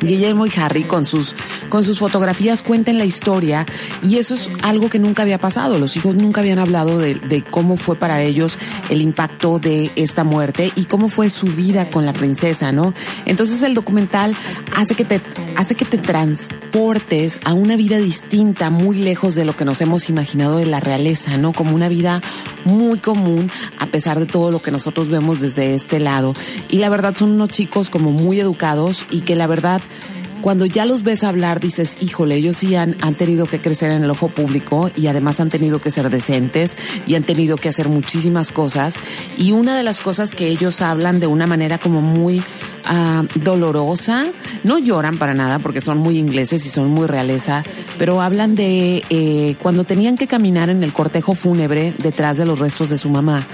Guillermo 0.00 0.46
y 0.46 0.52
Harry 0.56 0.82
con 0.82 1.04
sus 1.04 1.36
con 1.70 1.84
sus 1.84 1.98
fotografías 1.98 2.62
cuenten 2.62 2.98
la 2.98 3.06
historia 3.06 3.64
y 4.02 4.18
eso 4.18 4.34
es 4.34 4.50
algo 4.62 4.90
que 4.90 4.98
nunca 4.98 5.22
había 5.22 5.38
pasado. 5.38 5.78
Los 5.78 5.96
hijos 5.96 6.14
nunca 6.16 6.42
habían 6.42 6.58
hablado 6.58 6.98
de, 6.98 7.14
de 7.14 7.42
cómo 7.42 7.76
fue 7.78 7.96
para 7.96 8.20
ellos 8.20 8.58
el 8.90 9.00
impacto 9.00 9.58
de 9.58 9.90
esta 9.96 10.24
muerte 10.24 10.72
y 10.76 10.84
cómo 10.84 11.08
fue 11.08 11.30
su 11.30 11.46
vida 11.46 11.88
con 11.88 12.04
la 12.04 12.12
princesa, 12.12 12.72
¿no? 12.72 12.92
Entonces 13.24 13.62
el 13.62 13.74
documental 13.74 14.34
hace 14.76 14.94
que 14.94 15.04
te 15.04 15.20
hace 15.56 15.74
que 15.74 15.84
te 15.84 15.98
transportes 15.98 17.40
a 17.44 17.54
una 17.54 17.76
vida 17.76 17.98
distinta, 17.98 18.70
muy 18.70 18.98
lejos 18.98 19.34
de 19.34 19.44
lo 19.44 19.56
que 19.56 19.64
nos 19.64 19.80
hemos 19.80 20.08
imaginado 20.08 20.56
de 20.56 20.66
la 20.66 20.80
realeza, 20.80 21.36
¿no? 21.36 21.52
Como 21.52 21.74
una 21.74 21.88
vida 21.88 22.20
muy 22.64 22.98
común 22.98 23.50
a 23.78 23.86
pesar 23.86 24.18
de 24.18 24.26
todo 24.26 24.50
lo 24.50 24.62
que 24.62 24.70
nosotros 24.70 25.08
vemos 25.08 25.40
desde 25.40 25.74
este 25.74 26.00
lado. 26.00 26.34
Y 26.68 26.78
la 26.78 26.88
verdad 26.88 27.14
son 27.16 27.30
unos 27.30 27.50
chicos 27.50 27.90
como 27.90 28.10
muy 28.10 28.40
educados 28.40 29.06
y 29.10 29.20
que 29.20 29.36
la 29.36 29.46
verdad 29.46 29.80
cuando 30.40 30.66
ya 30.66 30.84
los 30.84 31.02
ves 31.02 31.24
hablar, 31.24 31.60
dices, 31.60 31.96
híjole, 32.00 32.36
ellos 32.36 32.56
sí 32.56 32.74
han, 32.74 32.96
han 33.00 33.14
tenido 33.14 33.46
que 33.46 33.60
crecer 33.60 33.90
en 33.90 34.04
el 34.04 34.10
ojo 34.10 34.28
público 34.28 34.90
y 34.96 35.06
además 35.06 35.40
han 35.40 35.50
tenido 35.50 35.80
que 35.80 35.90
ser 35.90 36.10
decentes 36.10 36.76
y 37.06 37.14
han 37.14 37.24
tenido 37.24 37.56
que 37.56 37.68
hacer 37.68 37.88
muchísimas 37.88 38.52
cosas. 38.52 38.96
Y 39.36 39.52
una 39.52 39.76
de 39.76 39.82
las 39.82 40.00
cosas 40.00 40.34
que 40.34 40.48
ellos 40.48 40.80
hablan 40.80 41.20
de 41.20 41.26
una 41.26 41.46
manera 41.46 41.78
como 41.78 42.00
muy 42.00 42.42
ah, 42.84 43.24
dolorosa, 43.34 44.26
no 44.64 44.78
lloran 44.78 45.18
para 45.18 45.34
nada 45.34 45.58
porque 45.58 45.80
son 45.80 45.98
muy 45.98 46.18
ingleses 46.18 46.64
y 46.66 46.68
son 46.68 46.88
muy 46.88 47.06
realeza, 47.06 47.62
pero 47.98 48.22
hablan 48.22 48.54
de 48.54 49.02
eh, 49.10 49.56
cuando 49.60 49.84
tenían 49.84 50.16
que 50.16 50.26
caminar 50.26 50.70
en 50.70 50.82
el 50.82 50.92
cortejo 50.92 51.34
fúnebre 51.34 51.94
detrás 51.98 52.36
de 52.36 52.46
los 52.46 52.58
restos 52.58 52.88
de 52.90 52.98
su 52.98 53.10
mamá 53.10 53.46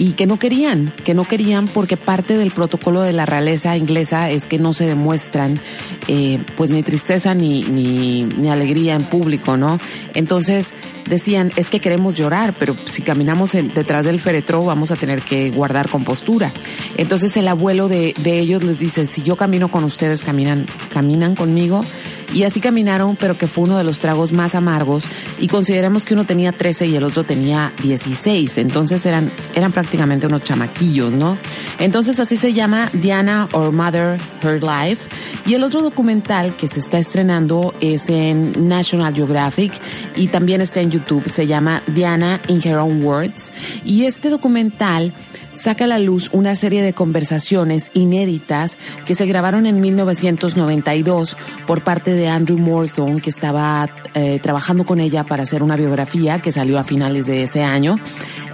y 0.00 0.12
que 0.12 0.26
no 0.26 0.38
querían, 0.38 0.94
que 1.04 1.12
no 1.12 1.24
querían 1.24 1.68
porque 1.68 1.98
parte 1.98 2.38
del 2.38 2.52
protocolo 2.52 3.02
de 3.02 3.12
la 3.12 3.26
realeza 3.26 3.76
inglesa 3.76 4.30
es 4.30 4.46
que 4.46 4.58
no 4.58 4.72
se 4.72 4.86
demuestran 4.86 5.60
eh, 6.08 6.42
pues 6.56 6.70
ni 6.70 6.82
tristeza 6.82 7.34
ni, 7.34 7.64
ni, 7.64 8.48
alegría 8.48 8.94
en 8.94 9.04
público, 9.04 9.58
¿no? 9.58 9.78
Entonces 10.14 10.74
decían, 11.06 11.52
es 11.56 11.68
que 11.68 11.80
queremos 11.80 12.14
llorar, 12.14 12.54
pero 12.58 12.74
si 12.86 13.02
caminamos 13.02 13.52
detrás 13.52 14.06
del 14.06 14.20
féretro 14.20 14.64
vamos 14.64 14.90
a 14.90 14.96
tener 14.96 15.20
que 15.20 15.50
guardar 15.50 15.90
compostura. 15.90 16.50
Entonces 16.96 17.36
el 17.36 17.46
abuelo 17.46 17.88
de, 17.88 18.14
de 18.20 18.38
ellos 18.38 18.64
les 18.64 18.78
dice, 18.78 19.04
si 19.04 19.20
yo 19.20 19.36
camino 19.36 19.68
con 19.68 19.84
ustedes, 19.84 20.24
caminan, 20.24 20.64
caminan 20.94 21.36
conmigo. 21.36 21.84
Y 22.32 22.44
así 22.44 22.60
caminaron, 22.60 23.16
pero 23.16 23.36
que 23.36 23.46
fue 23.46 23.64
uno 23.64 23.76
de 23.76 23.84
los 23.84 23.98
tragos 23.98 24.32
más 24.32 24.54
amargos. 24.54 25.04
Y 25.38 25.48
consideramos 25.48 26.04
que 26.04 26.14
uno 26.14 26.24
tenía 26.24 26.52
13 26.52 26.86
y 26.86 26.96
el 26.96 27.04
otro 27.04 27.24
tenía 27.24 27.72
16. 27.82 28.58
Entonces 28.58 29.04
eran, 29.06 29.30
eran 29.54 29.72
prácticamente 29.72 30.26
unos 30.26 30.42
chamaquillos, 30.42 31.12
¿no? 31.12 31.36
Entonces 31.78 32.20
así 32.20 32.36
se 32.36 32.52
llama 32.52 32.88
Diana 32.92 33.48
or 33.52 33.72
Mother 33.72 34.18
Her 34.42 34.62
Life. 34.62 35.08
Y 35.46 35.54
el 35.54 35.64
otro 35.64 35.82
documental 35.82 36.54
que 36.56 36.68
se 36.68 36.80
está 36.80 36.98
estrenando 36.98 37.74
es 37.80 38.10
en 38.10 38.68
National 38.68 39.14
Geographic 39.14 39.72
y 40.14 40.28
también 40.28 40.60
está 40.60 40.80
en 40.80 40.90
YouTube. 40.90 41.28
Se 41.28 41.46
llama 41.46 41.82
Diana 41.86 42.40
in 42.48 42.60
Her 42.62 42.76
Own 42.76 43.02
Words. 43.02 43.52
Y 43.84 44.04
este 44.04 44.28
documental 44.28 45.12
saca 45.52 45.84
a 45.84 45.88
la 45.88 45.98
luz 45.98 46.30
una 46.32 46.54
serie 46.54 46.82
de 46.82 46.92
conversaciones 46.92 47.90
inéditas 47.94 48.78
que 49.06 49.14
se 49.14 49.26
grabaron 49.26 49.66
en 49.66 49.80
1992 49.80 51.36
por 51.66 51.82
parte 51.82 52.12
de 52.12 52.28
Andrew 52.28 52.58
Morton, 52.58 53.20
que 53.20 53.30
estaba 53.30 53.90
eh, 54.14 54.38
trabajando 54.42 54.84
con 54.84 55.00
ella 55.00 55.24
para 55.24 55.42
hacer 55.42 55.62
una 55.62 55.76
biografía 55.76 56.40
que 56.40 56.52
salió 56.52 56.78
a 56.78 56.84
finales 56.84 57.26
de 57.26 57.42
ese 57.42 57.62
año. 57.62 57.98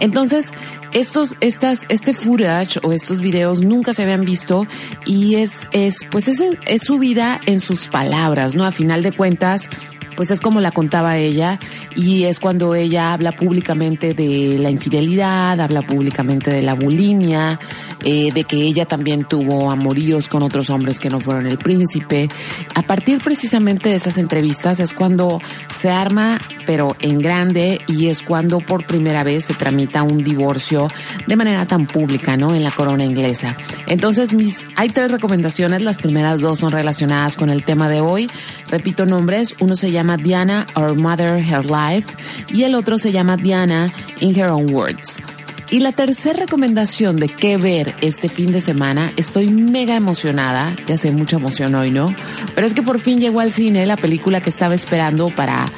Entonces, 0.00 0.52
estos, 0.92 1.36
estas, 1.40 1.86
este 1.88 2.14
footage 2.14 2.80
o 2.82 2.92
estos 2.92 3.20
videos 3.20 3.60
nunca 3.60 3.92
se 3.92 4.02
habían 4.02 4.24
visto 4.24 4.66
y 5.04 5.36
es, 5.36 5.68
es, 5.72 6.06
pues 6.10 6.28
es, 6.28 6.42
es 6.66 6.82
su 6.82 6.98
vida 6.98 7.40
en 7.46 7.60
sus 7.60 7.88
palabras, 7.88 8.54
¿no? 8.54 8.64
A 8.64 8.70
final 8.70 9.02
de 9.02 9.12
cuentas, 9.12 9.68
pues 10.16 10.30
es 10.30 10.40
como 10.40 10.60
la 10.60 10.72
contaba 10.72 11.16
ella 11.18 11.58
y 11.94 12.24
es 12.24 12.40
cuando 12.40 12.74
ella 12.74 13.12
habla 13.12 13.32
públicamente 13.32 14.14
de 14.14 14.58
la 14.58 14.70
infidelidad, 14.70 15.60
habla 15.60 15.82
públicamente 15.82 16.50
de 16.50 16.62
la 16.62 16.74
bulimia, 16.74 17.60
eh, 18.02 18.32
de 18.32 18.44
que 18.44 18.56
ella 18.56 18.86
también 18.86 19.24
tuvo 19.24 19.70
amoríos 19.70 20.28
con 20.28 20.42
otros 20.42 20.70
hombres 20.70 21.00
que 21.00 21.10
no 21.10 21.20
fueron 21.20 21.46
el 21.46 21.58
príncipe. 21.58 22.28
A 22.74 22.82
partir 22.82 23.20
precisamente 23.20 23.90
de 23.90 23.96
esas 23.96 24.18
entrevistas 24.18 24.80
es 24.80 24.94
cuando 24.94 25.40
se 25.74 25.90
arma, 25.90 26.38
pero 26.66 26.96
en 27.00 27.20
grande, 27.20 27.80
y 27.86 28.08
es 28.08 28.22
cuando 28.22 28.60
por 28.60 28.86
primera 28.86 29.24
vez 29.24 29.46
se 29.46 29.54
tramita 29.54 30.02
un 30.02 30.22
divorcio 30.24 30.88
de 31.26 31.36
manera 31.36 31.66
tan 31.66 31.86
pública, 31.86 32.36
¿no? 32.36 32.54
En 32.54 32.62
la 32.62 32.70
corona 32.70 33.04
inglesa. 33.04 33.56
Entonces, 33.86 34.34
mis, 34.34 34.66
hay 34.76 34.88
tres 34.88 35.10
recomendaciones, 35.10 35.82
las 35.82 35.98
primeras 35.98 36.40
dos 36.40 36.60
son 36.60 36.70
relacionadas 36.72 37.36
con 37.36 37.50
el 37.50 37.64
tema 37.64 37.88
de 37.88 38.00
hoy. 38.00 38.30
Repito 38.68 39.06
nombres, 39.06 39.56
uno 39.60 39.76
se 39.76 39.90
llama 39.90 40.05
Diana, 40.14 40.64
Our 40.76 40.94
Mother, 40.94 41.38
Her 41.38 41.64
Life, 41.64 42.14
y 42.52 42.62
el 42.62 42.76
otro 42.76 42.98
se 42.98 43.10
llama 43.10 43.36
Diana, 43.36 43.90
In 44.20 44.38
Her 44.38 44.50
Own 44.50 44.72
Words. 44.72 45.20
Y 45.68 45.80
la 45.80 45.90
tercera 45.90 46.38
recomendación 46.38 47.16
de 47.16 47.28
qué 47.28 47.56
ver 47.56 47.92
este 48.00 48.28
fin 48.28 48.52
de 48.52 48.60
semana, 48.60 49.10
estoy 49.16 49.48
mega 49.48 49.96
emocionada, 49.96 50.72
ya 50.86 50.96
sé, 50.96 51.10
mucha 51.10 51.36
emoción 51.36 51.74
hoy, 51.74 51.90
¿no? 51.90 52.14
Pero 52.54 52.68
es 52.68 52.72
que 52.72 52.82
por 52.82 53.00
fin 53.00 53.18
llegó 53.18 53.40
al 53.40 53.50
cine 53.50 53.84
la 53.84 53.96
película 53.96 54.40
que 54.40 54.50
estaba 54.50 54.76
esperando 54.76 55.28
para 55.28 55.68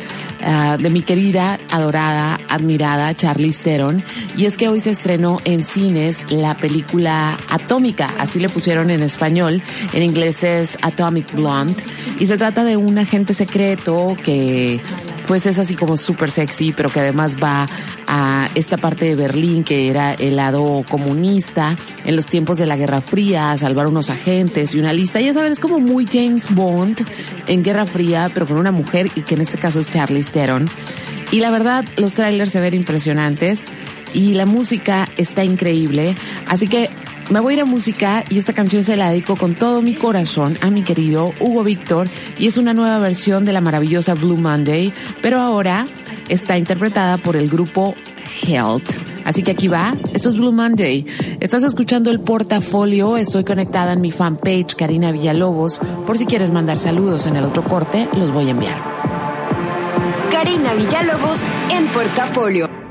Ah, 0.40 0.76
de 0.78 0.88
mi 0.90 1.02
querida, 1.02 1.58
adorada, 1.70 2.38
admirada 2.48 3.14
Charlize 3.14 3.62
Theron. 3.62 4.02
Y 4.36 4.46
es 4.46 4.56
que 4.56 4.68
hoy 4.68 4.80
se 4.80 4.90
estrenó 4.90 5.40
en 5.44 5.64
cines 5.64 6.24
la 6.30 6.54
película 6.54 7.36
Atómica, 7.48 8.08
así 8.18 8.38
le 8.38 8.48
pusieron 8.48 8.90
en 8.90 9.02
español, 9.02 9.62
en 9.92 10.02
inglés 10.02 10.44
es 10.44 10.78
Atomic 10.82 11.32
Blonde. 11.34 11.82
Y 12.20 12.26
se 12.26 12.38
trata 12.38 12.64
de 12.64 12.76
un 12.76 12.98
agente 12.98 13.34
secreto 13.34 14.16
que 14.22 14.80
pues 15.28 15.44
es 15.44 15.58
así 15.58 15.76
como 15.76 15.98
súper 15.98 16.30
sexy, 16.30 16.72
pero 16.72 16.88
que 16.88 17.00
además 17.00 17.36
va 17.40 17.68
a 18.06 18.48
esta 18.54 18.78
parte 18.78 19.04
de 19.04 19.14
Berlín 19.14 19.62
que 19.62 19.88
era 19.88 20.14
el 20.14 20.36
lado 20.36 20.82
comunista 20.88 21.76
en 22.06 22.16
los 22.16 22.26
tiempos 22.26 22.56
de 22.56 22.64
la 22.64 22.78
Guerra 22.78 23.02
Fría, 23.02 23.52
a 23.52 23.58
salvar 23.58 23.86
unos 23.86 24.08
agentes 24.08 24.74
y 24.74 24.80
una 24.80 24.94
lista. 24.94 25.20
Ya 25.20 25.34
saben, 25.34 25.52
es 25.52 25.60
como 25.60 25.80
muy 25.80 26.06
James 26.06 26.52
Bond 26.54 27.04
en 27.46 27.62
Guerra 27.62 27.84
Fría, 27.84 28.30
pero 28.32 28.46
con 28.46 28.56
una 28.56 28.72
mujer 28.72 29.10
y 29.14 29.20
que 29.20 29.34
en 29.34 29.42
este 29.42 29.58
caso 29.58 29.80
es 29.80 29.90
Charlize 29.90 30.32
Theron. 30.32 30.66
Y 31.30 31.40
la 31.40 31.50
verdad, 31.50 31.84
los 31.98 32.14
trailers 32.14 32.50
se 32.50 32.60
ven 32.60 32.72
impresionantes 32.72 33.66
y 34.14 34.32
la 34.32 34.46
música 34.46 35.06
está 35.18 35.44
increíble. 35.44 36.16
Así 36.46 36.68
que 36.68 36.88
me 37.30 37.40
voy 37.40 37.54
a 37.54 37.56
ir 37.56 37.62
a 37.62 37.64
música 37.66 38.24
y 38.30 38.38
esta 38.38 38.52
canción 38.52 38.82
se 38.82 38.96
la 38.96 39.10
dedico 39.10 39.36
con 39.36 39.54
todo 39.54 39.82
mi 39.82 39.94
corazón 39.94 40.56
a 40.62 40.70
mi 40.70 40.82
querido 40.82 41.32
Hugo 41.40 41.62
Víctor 41.62 42.08
y 42.38 42.46
es 42.46 42.56
una 42.56 42.72
nueva 42.72 42.98
versión 42.98 43.44
de 43.44 43.52
la 43.52 43.60
maravillosa 43.60 44.14
Blue 44.14 44.36
Monday, 44.36 44.92
pero 45.20 45.38
ahora 45.38 45.84
está 46.28 46.56
interpretada 46.56 47.18
por 47.18 47.36
el 47.36 47.48
grupo 47.48 47.94
Health. 48.42 48.88
Así 49.24 49.42
que 49.42 49.50
aquí 49.50 49.68
va, 49.68 49.94
esto 50.14 50.30
es 50.30 50.36
Blue 50.36 50.52
Monday. 50.52 51.04
Estás 51.40 51.62
escuchando 51.62 52.10
el 52.10 52.20
portafolio, 52.20 53.18
estoy 53.18 53.44
conectada 53.44 53.92
en 53.92 54.00
mi 54.00 54.10
fanpage 54.10 54.74
Karina 54.74 55.12
Villalobos. 55.12 55.80
Por 56.06 56.16
si 56.16 56.24
quieres 56.24 56.50
mandar 56.50 56.78
saludos 56.78 57.26
en 57.26 57.36
el 57.36 57.44
otro 57.44 57.62
corte, 57.62 58.08
los 58.14 58.32
voy 58.32 58.48
a 58.48 58.50
enviar. 58.50 58.78
Karina 60.32 60.72
Villalobos 60.72 61.44
en 61.70 61.86
portafolio. 61.88 62.87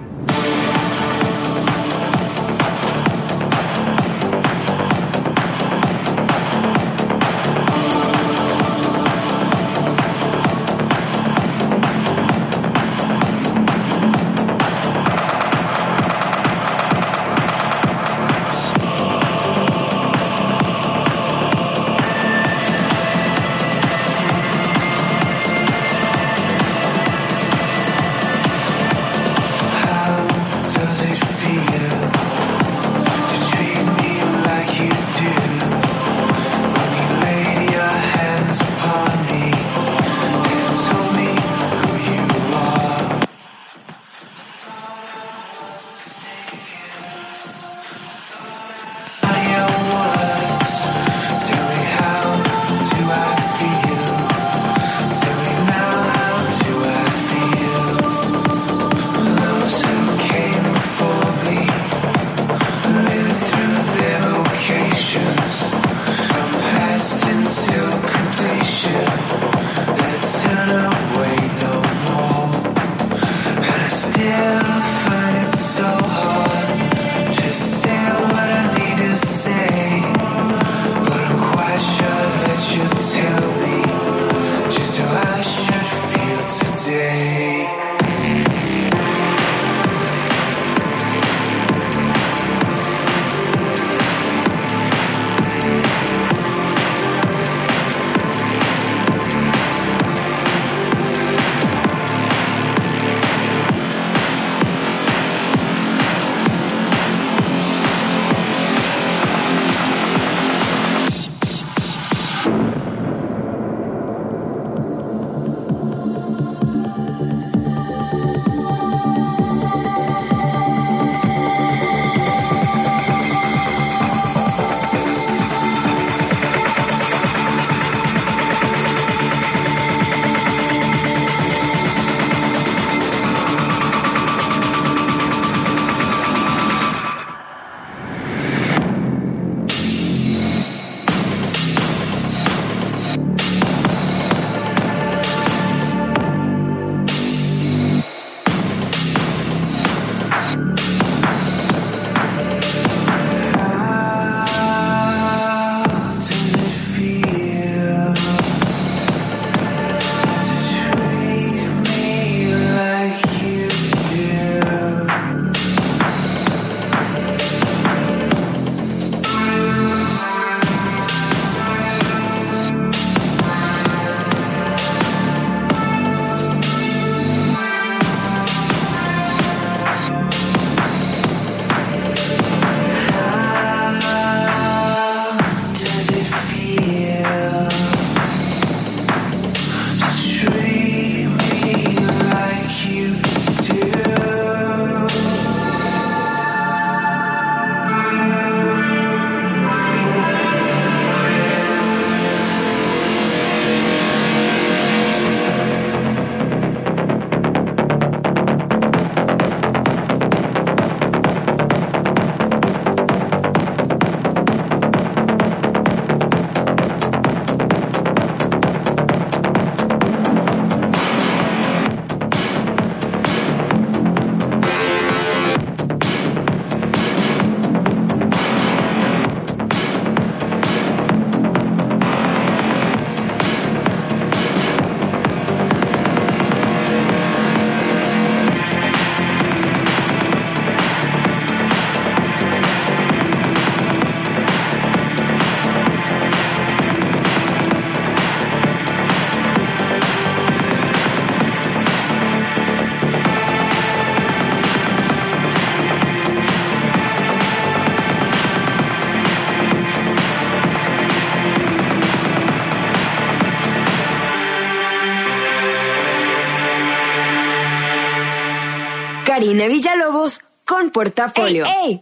Villalobos 269.68 270.42
con 270.66 270.92
Portafolio. 270.92 271.66
¡Ey, 271.84 272.02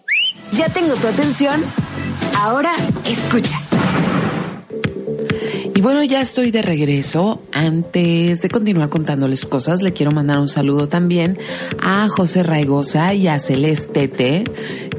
ya 0.52 0.70
tengo 0.70 0.96
tu 0.96 1.08
atención? 1.08 1.64
Ahora 2.40 2.76
escucha. 3.06 3.60
Y 5.74 5.82
bueno, 5.82 6.04
ya 6.04 6.22
estoy 6.22 6.52
de 6.52 6.62
regreso. 6.62 7.42
Antes 7.52 8.42
de 8.42 8.50
continuar 8.50 8.90
contándoles 8.90 9.46
cosas, 9.46 9.82
le 9.82 9.94
quiero 9.94 10.12
mandar 10.12 10.40
un 10.40 10.48
saludo 10.48 10.88
también 10.88 11.38
a 11.82 12.08
José 12.08 12.44
Raigosa 12.44 13.14
y 13.14 13.28
a 13.28 13.40
Celestete 13.40 14.46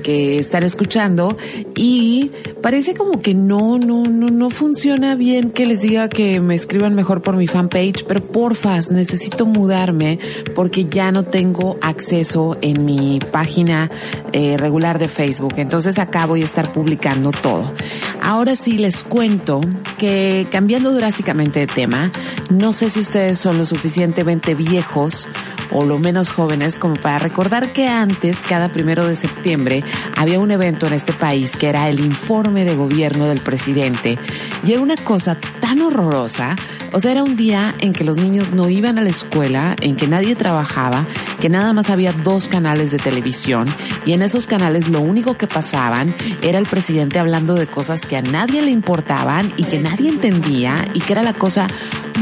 que 0.02 0.38
están 0.38 0.62
escuchando 0.62 1.36
y 1.78 2.32
parece 2.62 2.94
como 2.94 3.20
que 3.20 3.34
no, 3.34 3.78
no, 3.78 4.02
no, 4.04 4.28
no 4.30 4.48
funciona 4.48 5.14
bien 5.14 5.50
que 5.50 5.66
les 5.66 5.82
diga 5.82 6.08
que 6.08 6.40
me 6.40 6.54
escriban 6.54 6.94
mejor 6.94 7.20
por 7.20 7.36
mi 7.36 7.46
fanpage, 7.46 8.06
pero 8.08 8.24
porfas, 8.24 8.90
necesito 8.90 9.44
mudarme 9.44 10.18
porque 10.54 10.86
ya 10.86 11.12
no 11.12 11.24
tengo 11.24 11.76
acceso 11.82 12.56
en 12.62 12.86
mi 12.86 13.18
página 13.30 13.90
eh, 14.32 14.56
regular 14.56 14.98
de 14.98 15.08
Facebook. 15.08 15.54
Entonces 15.58 15.98
acá 15.98 16.24
voy 16.24 16.40
a 16.40 16.46
estar 16.46 16.72
publicando 16.72 17.30
todo. 17.30 17.70
Ahora 18.22 18.56
sí 18.56 18.78
les 18.78 19.04
cuento 19.04 19.60
que 19.98 20.46
cambiando 20.50 20.92
drásticamente 20.92 21.60
de 21.60 21.66
tema, 21.66 22.10
no 22.48 22.72
sé 22.72 22.88
si 22.88 23.00
ustedes 23.00 23.38
son 23.38 23.58
lo 23.58 23.66
suficientemente 23.66 24.54
viejos 24.54 25.28
o 25.72 25.84
lo 25.84 25.98
menos 25.98 26.30
jóvenes 26.30 26.78
como 26.78 26.94
para 26.94 27.18
recordar 27.18 27.72
que 27.72 27.88
antes, 27.88 28.38
cada 28.48 28.70
primero 28.70 29.06
de 29.06 29.14
septiembre, 29.14 29.84
había 30.16 30.40
un 30.40 30.50
evento 30.50 30.86
en 30.86 30.94
este 30.94 31.12
país 31.12 31.56
que 31.56 31.65
era 31.68 31.88
el 31.88 32.00
informe 32.00 32.64
de 32.64 32.76
gobierno 32.76 33.26
del 33.26 33.40
presidente 33.40 34.18
y 34.64 34.72
era 34.72 34.80
una 34.80 34.96
cosa 34.96 35.36
tan 35.60 35.80
horrorosa, 35.82 36.56
o 36.92 37.00
sea, 37.00 37.12
era 37.12 37.22
un 37.22 37.36
día 37.36 37.74
en 37.78 37.92
que 37.92 38.04
los 38.04 38.16
niños 38.16 38.52
no 38.52 38.68
iban 38.68 38.98
a 38.98 39.02
la 39.02 39.10
escuela, 39.10 39.76
en 39.80 39.96
que 39.96 40.06
nadie 40.06 40.36
trabajaba, 40.36 41.06
que 41.40 41.48
nada 41.48 41.72
más 41.72 41.90
había 41.90 42.12
dos 42.12 42.48
canales 42.48 42.90
de 42.90 42.98
televisión 42.98 43.66
y 44.04 44.12
en 44.12 44.22
esos 44.22 44.46
canales 44.46 44.88
lo 44.88 45.00
único 45.00 45.36
que 45.36 45.46
pasaban 45.46 46.14
era 46.42 46.58
el 46.58 46.66
presidente 46.66 47.18
hablando 47.18 47.54
de 47.54 47.66
cosas 47.66 48.06
que 48.06 48.16
a 48.16 48.22
nadie 48.22 48.62
le 48.62 48.70
importaban 48.70 49.52
y 49.56 49.64
que 49.64 49.78
nadie 49.78 50.08
entendía 50.08 50.88
y 50.94 51.00
que 51.00 51.12
era 51.12 51.22
la 51.22 51.34
cosa 51.34 51.66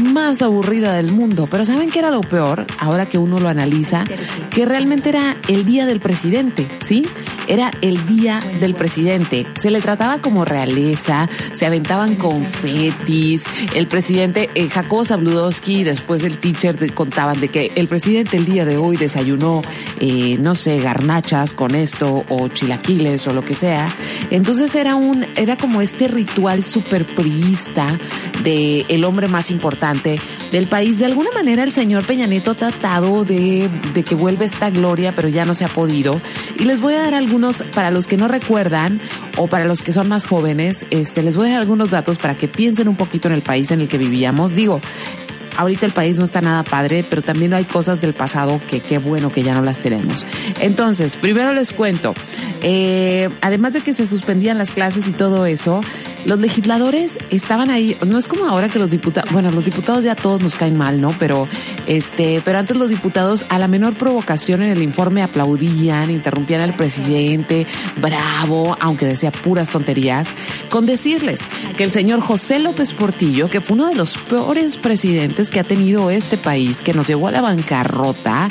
más 0.01 0.41
aburrida 0.41 0.93
del 0.93 1.11
mundo. 1.11 1.47
Pero 1.49 1.65
¿saben 1.65 1.89
qué 1.89 1.99
era 1.99 2.11
lo 2.11 2.21
peor? 2.21 2.65
Ahora 2.77 3.07
que 3.07 3.17
uno 3.17 3.39
lo 3.39 3.49
analiza, 3.49 4.03
que 4.49 4.65
realmente 4.65 5.09
era 5.09 5.37
el 5.47 5.65
día 5.65 5.85
del 5.85 5.99
presidente, 5.99 6.67
¿sí? 6.83 7.05
Era 7.47 7.71
el 7.81 8.05
día 8.07 8.39
del 8.59 8.75
presidente. 8.75 9.45
Se 9.55 9.71
le 9.71 9.81
trataba 9.81 10.19
como 10.19 10.45
realeza, 10.45 11.29
se 11.51 11.65
aventaban 11.65 12.15
confetis. 12.15 13.45
El 13.73 13.87
presidente, 13.87 14.49
eh, 14.55 14.69
Jacobo 14.69 15.05
Zabludowski, 15.05 15.83
después 15.83 16.23
el 16.23 16.37
teacher 16.37 16.93
contaban 16.93 17.39
de 17.39 17.49
que 17.49 17.71
el 17.75 17.87
presidente 17.87 18.37
el 18.37 18.45
día 18.45 18.65
de 18.65 18.77
hoy 18.77 18.97
desayunó, 18.97 19.61
eh, 19.99 20.37
no 20.39 20.55
sé, 20.55 20.77
garnachas 20.79 21.53
con 21.53 21.75
esto 21.75 22.25
o 22.29 22.47
chilaquiles 22.47 23.27
o 23.27 23.33
lo 23.33 23.43
que 23.43 23.53
sea. 23.53 23.87
Entonces 24.31 24.73
era 24.75 24.95
un, 24.95 25.25
era 25.35 25.57
como 25.57 25.81
este 25.81 26.07
ritual 26.07 26.63
super 26.63 27.05
priista 27.05 27.99
de 28.43 28.85
el 28.89 29.03
hombre 29.03 29.27
más 29.27 29.51
importante 29.51 30.19
del 30.51 30.67
país. 30.67 30.97
De 30.97 31.05
alguna 31.05 31.31
manera 31.31 31.63
el 31.63 31.71
señor 31.71 32.03
Peña 32.05 32.27
Nieto 32.27 32.51
ha 32.51 32.55
tratado 32.55 33.25
de, 33.25 33.69
de 33.93 34.03
que 34.03 34.15
vuelva 34.15 34.45
esta 34.45 34.69
gloria, 34.69 35.13
pero 35.15 35.29
ya 35.29 35.45
no 35.45 35.53
se 35.53 35.65
ha 35.65 35.69
podido. 35.69 36.19
Y 36.59 36.65
les 36.65 36.79
voy 36.79 36.93
a 36.93 37.01
dar 37.01 37.13
algunos, 37.13 37.34
para 37.73 37.91
los 37.91 38.07
que 38.07 38.17
no 38.17 38.27
recuerdan 38.27 38.99
o 39.37 39.47
para 39.47 39.65
los 39.65 39.81
que 39.81 39.91
son 39.91 40.07
más 40.07 40.25
jóvenes, 40.25 40.85
este, 40.89 41.21
les 41.21 41.35
voy 41.35 41.47
a 41.47 41.51
dar 41.51 41.61
algunos 41.61 41.91
datos 41.91 42.17
para 42.17 42.35
que 42.35 42.47
piensen 42.47 42.87
un 42.87 42.95
poquito 42.95 43.27
en 43.27 43.33
el 43.33 43.41
país 43.41 43.71
en 43.71 43.81
el 43.81 43.87
que 43.87 43.97
vivíamos. 43.97 44.55
Digo, 44.55 44.79
ahorita 45.57 45.85
el 45.85 45.91
país 45.91 46.17
no 46.17 46.23
está 46.23 46.41
nada 46.41 46.63
padre, 46.63 47.05
pero 47.07 47.21
también 47.21 47.53
hay 47.53 47.65
cosas 47.65 48.01
del 48.01 48.13
pasado 48.13 48.59
que 48.67 48.79
qué 48.79 48.97
bueno 48.97 49.31
que 49.31 49.43
ya 49.43 49.53
no 49.53 49.61
las 49.61 49.79
tenemos. 49.79 50.25
Entonces, 50.59 51.15
primero 51.15 51.53
les 51.53 51.73
cuento, 51.73 52.13
eh, 52.61 53.29
además 53.41 53.73
de 53.73 53.81
que 53.81 53.93
se 53.93 54.07
suspendían 54.07 54.57
las 54.57 54.71
clases 54.71 55.07
y 55.07 55.11
todo 55.11 55.45
eso, 55.45 55.81
los 56.25 56.39
legisladores 56.39 57.19
estaban 57.29 57.69
ahí, 57.69 57.97
no 58.05 58.17
es 58.17 58.27
como 58.27 58.45
ahora 58.45 58.69
que 58.69 58.79
los 58.79 58.89
diputados, 58.89 59.31
bueno, 59.31 59.51
los 59.51 59.65
diputados 59.65 60.03
ya 60.03 60.15
todos 60.15 60.41
nos 60.41 60.55
caen 60.55 60.75
mal, 60.75 60.99
¿no? 60.99 61.13
Pero 61.19 61.47
este, 61.87 62.41
pero 62.43 62.57
antes 62.57 62.75
los 62.77 62.89
diputados 62.89 63.45
a 63.49 63.59
la 63.59 63.67
menor 63.67 63.93
provocación 63.93 64.61
en 64.61 64.71
el 64.71 64.81
informe 64.81 65.21
aplaudían, 65.21 66.09
interrumpían 66.09 66.61
al 66.61 66.75
presidente, 66.75 67.67
bravo, 67.97 68.75
aunque 68.79 69.05
decía 69.05 69.31
puras 69.31 69.69
tonterías, 69.69 70.29
con 70.75 70.85
decirles 70.85 71.39
que 71.77 71.85
el 71.85 71.91
señor 71.93 72.19
José 72.19 72.59
López 72.59 72.91
Portillo, 72.91 73.49
que 73.49 73.61
fue 73.61 73.75
uno 73.75 73.87
de 73.87 73.95
los 73.95 74.17
peores 74.17 74.75
presidentes 74.75 75.49
que 75.49 75.61
ha 75.61 75.63
tenido 75.63 76.11
este 76.11 76.37
país, 76.37 76.81
que 76.81 76.93
nos 76.93 77.07
llevó 77.07 77.29
a 77.29 77.31
la 77.31 77.39
bancarrota, 77.39 78.49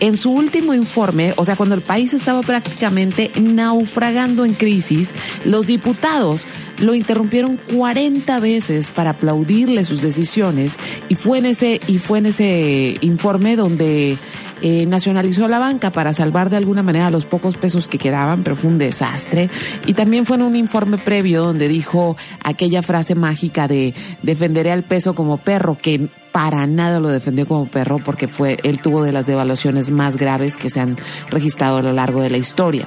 en 0.00 0.16
su 0.16 0.32
último 0.32 0.74
informe, 0.74 1.32
o 1.36 1.44
sea, 1.44 1.54
cuando 1.54 1.76
el 1.76 1.80
país 1.80 2.12
estaba 2.12 2.40
prácticamente 2.40 3.30
naufragando 3.40 4.44
en 4.44 4.54
crisis, 4.54 5.14
los 5.44 5.68
diputados 5.68 6.44
lo 6.80 6.92
interrumpieron 6.92 7.56
40 7.72 8.40
veces 8.40 8.90
para 8.90 9.10
aplaudirle 9.10 9.84
sus 9.84 10.02
decisiones 10.02 10.76
y 11.08 11.14
fue 11.14 11.38
en 11.38 11.46
ese 11.46 11.80
y 11.86 11.98
fue 11.98 12.18
en 12.18 12.26
ese 12.26 12.96
informe 13.00 13.54
donde 13.54 14.16
eh, 14.62 14.86
nacionalizó 14.86 15.48
la 15.48 15.58
banca 15.58 15.90
para 15.90 16.12
salvar 16.12 16.50
de 16.50 16.56
alguna 16.56 16.82
manera 16.82 17.10
los 17.10 17.24
pocos 17.24 17.56
pesos 17.56 17.88
que 17.88 17.98
quedaban, 17.98 18.42
pero 18.42 18.56
fue 18.56 18.70
un 18.70 18.78
desastre. 18.78 19.50
Y 19.86 19.94
también 19.94 20.26
fue 20.26 20.36
en 20.36 20.42
un 20.42 20.56
informe 20.56 20.98
previo 20.98 21.44
donde 21.44 21.68
dijo 21.68 22.16
aquella 22.42 22.82
frase 22.82 23.14
mágica 23.14 23.68
de 23.68 23.94
defenderé 24.22 24.72
al 24.72 24.82
peso 24.82 25.14
como 25.14 25.38
perro, 25.38 25.78
que 25.80 26.08
para 26.32 26.66
nada 26.66 27.00
lo 27.00 27.08
defendió 27.08 27.46
como 27.46 27.66
perro 27.66 27.98
porque 27.98 28.28
fue, 28.28 28.58
él 28.62 28.80
tuvo 28.80 29.02
de 29.02 29.12
las 29.12 29.26
devaluaciones 29.26 29.90
más 29.90 30.16
graves 30.16 30.56
que 30.56 30.70
se 30.70 30.80
han 30.80 30.96
registrado 31.28 31.78
a 31.78 31.82
lo 31.82 31.92
largo 31.92 32.20
de 32.20 32.30
la 32.30 32.38
historia. 32.38 32.86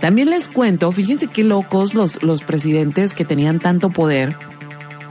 También 0.00 0.30
les 0.30 0.48
cuento, 0.48 0.92
fíjense 0.92 1.26
qué 1.28 1.44
locos 1.44 1.94
los, 1.94 2.22
los 2.22 2.42
presidentes 2.42 3.14
que 3.14 3.24
tenían 3.24 3.60
tanto 3.60 3.90
poder 3.90 4.36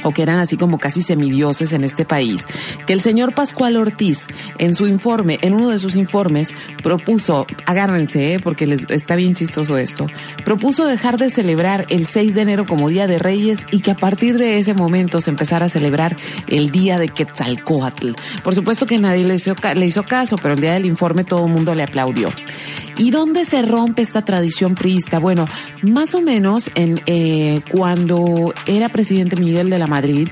o 0.03 0.11
que 0.11 0.23
eran 0.23 0.39
así 0.39 0.57
como 0.57 0.77
casi 0.77 1.01
semidioses 1.01 1.73
en 1.73 1.83
este 1.83 2.05
país, 2.05 2.47
que 2.85 2.93
el 2.93 3.01
señor 3.01 3.33
Pascual 3.33 3.77
Ortiz 3.77 4.27
en 4.57 4.75
su 4.75 4.87
informe, 4.87 5.39
en 5.41 5.53
uno 5.53 5.69
de 5.69 5.79
sus 5.79 5.95
informes, 5.95 6.53
propuso, 6.81 7.47
agárrense, 7.65 8.35
¿eh? 8.35 8.39
porque 8.39 8.67
les 8.67 8.85
está 8.89 9.15
bien 9.15 9.35
chistoso 9.35 9.77
esto, 9.77 10.07
propuso 10.45 10.85
dejar 10.85 11.17
de 11.17 11.29
celebrar 11.29 11.85
el 11.89 12.05
6 12.05 12.35
de 12.35 12.41
enero 12.41 12.65
como 12.65 12.89
Día 12.89 13.07
de 13.07 13.19
Reyes 13.19 13.65
y 13.71 13.79
que 13.79 13.91
a 13.91 13.95
partir 13.95 14.37
de 14.37 14.59
ese 14.59 14.73
momento 14.73 15.21
se 15.21 15.31
empezara 15.31 15.65
a 15.65 15.69
celebrar 15.69 16.17
el 16.47 16.71
Día 16.71 16.99
de 16.99 17.09
Quetzalcoatl. 17.09 18.11
Por 18.43 18.55
supuesto 18.55 18.85
que 18.85 18.99
nadie 18.99 19.23
le 19.23 19.35
hizo, 19.35 20.03
caso, 20.03 20.37
pero 20.37 20.53
el 20.53 20.61
día 20.61 20.73
del 20.73 20.85
informe 20.85 21.23
todo 21.23 21.45
el 21.45 21.51
mundo 21.51 21.73
le 21.75 21.83
aplaudió. 21.83 22.29
¿Y 22.97 23.09
dónde 23.09 23.45
se 23.45 23.61
rompe 23.61 24.01
esta 24.01 24.23
tradición 24.23 24.75
priista? 24.75 25.19
Bueno, 25.19 25.47
más 25.81 26.13
o 26.13 26.21
menos 26.21 26.69
en 26.75 27.01
eh, 27.05 27.61
cuando 27.71 28.53
era 28.67 28.89
presidente 28.89 29.35
Miguel 29.35 29.69
de 29.69 29.79
la 29.79 29.87
Madrid, 29.93 30.29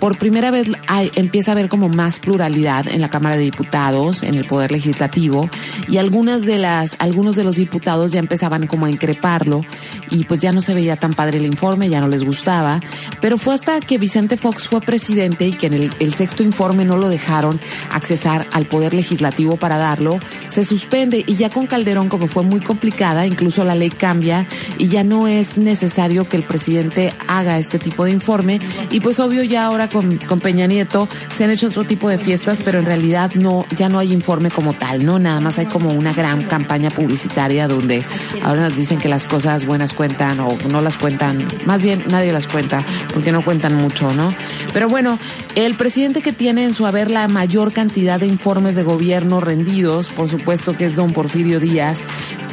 por 0.00 0.18
primera 0.18 0.50
vez 0.50 0.70
hay, 0.86 1.12
empieza 1.14 1.50
a 1.50 1.54
haber 1.54 1.68
como 1.68 1.88
más 1.88 2.18
pluralidad 2.18 2.88
en 2.88 3.00
la 3.00 3.10
Cámara 3.10 3.36
de 3.36 3.42
Diputados, 3.42 4.22
en 4.22 4.34
el 4.34 4.44
Poder 4.44 4.72
Legislativo, 4.72 5.48
y 5.88 5.98
algunas 5.98 6.46
de 6.46 6.58
las, 6.58 6.96
algunos 6.98 7.36
de 7.36 7.44
los 7.44 7.56
diputados 7.56 8.12
ya 8.12 8.18
empezaban 8.18 8.66
como 8.66 8.86
a 8.86 8.90
increparlo, 8.90 9.64
y 10.10 10.24
pues 10.24 10.40
ya 10.40 10.52
no 10.52 10.60
se 10.60 10.74
veía 10.74 10.96
tan 10.96 11.14
padre 11.14 11.38
el 11.38 11.46
informe, 11.46 11.88
ya 11.88 12.00
no 12.00 12.08
les 12.08 12.24
gustaba, 12.24 12.80
pero 13.20 13.38
fue 13.38 13.54
hasta 13.54 13.78
que 13.80 13.98
Vicente 13.98 14.36
Fox 14.36 14.66
fue 14.66 14.80
presidente 14.80 15.46
y 15.46 15.52
que 15.52 15.66
en 15.66 15.74
el, 15.74 15.90
el 16.00 16.14
sexto 16.14 16.42
informe 16.42 16.84
no 16.84 16.96
lo 16.96 17.08
dejaron 17.08 17.60
accesar 17.90 18.46
al 18.52 18.64
Poder 18.64 18.94
Legislativo 18.94 19.56
para 19.56 19.76
darlo, 19.76 20.18
se 20.48 20.64
suspende. 20.64 21.22
Y 21.26 21.36
ya 21.36 21.50
con 21.50 21.66
Calderón 21.66 22.08
como 22.08 22.26
fue 22.26 22.42
muy 22.42 22.60
complicada, 22.60 23.26
incluso 23.26 23.64
la 23.64 23.74
ley 23.74 23.90
cambia 23.90 24.46
y 24.78 24.88
ya 24.88 25.04
no 25.04 25.28
es 25.28 25.58
necesario 25.58 26.28
que 26.28 26.36
el 26.36 26.42
presidente 26.42 27.12
haga 27.28 27.58
este 27.58 27.78
tipo 27.78 28.04
de 28.04 28.12
informe. 28.12 28.60
Y 28.90 29.00
pues 29.00 29.20
obvio 29.20 29.42
ya 29.42 29.66
ahora 29.66 29.88
con, 29.90 30.40
Peña 30.40 30.66
Nieto 30.66 31.08
se 31.32 31.44
han 31.44 31.50
hecho 31.50 31.68
otro 31.68 31.84
tipo 31.84 32.08
de 32.08 32.18
fiestas, 32.18 32.60
pero 32.64 32.78
en 32.78 32.86
realidad 32.86 33.32
no, 33.34 33.66
ya 33.76 33.88
no 33.88 33.98
hay 33.98 34.12
informe 34.12 34.50
como 34.50 34.72
tal, 34.72 35.04
¿no? 35.04 35.18
Nada 35.18 35.40
más 35.40 35.58
hay 35.58 35.66
como 35.66 35.90
una 35.90 36.12
gran 36.12 36.42
campaña 36.42 36.90
publicitaria 36.90 37.68
donde 37.68 38.04
ahora 38.42 38.62
nos 38.62 38.76
dicen 38.76 38.98
que 38.98 39.08
las 39.08 39.26
cosas 39.26 39.66
buenas 39.66 39.92
cuentan 39.92 40.40
o 40.40 40.56
no 40.68 40.80
las 40.80 40.96
cuentan, 40.96 41.38
más 41.66 41.82
bien 41.82 42.04
nadie 42.08 42.32
las 42.32 42.46
cuenta 42.46 42.84
porque 43.12 43.32
no 43.32 43.42
cuentan 43.44 43.74
mucho, 43.74 44.12
¿no? 44.14 44.32
Pero 44.72 44.88
bueno, 44.88 45.18
el 45.54 45.74
presidente 45.74 46.22
que 46.22 46.32
tiene 46.32 46.64
en 46.64 46.74
su 46.74 46.86
haber 46.86 47.10
la 47.10 47.28
mayor 47.28 47.72
cantidad 47.72 48.20
de 48.20 48.26
informes 48.26 48.74
de 48.76 48.82
gobierno 48.82 49.40
rendidos, 49.40 50.08
por 50.08 50.28
supuesto 50.28 50.76
que 50.76 50.86
es 50.86 50.96
don 50.96 51.12
Porfirio 51.12 51.60
Díaz, 51.60 52.04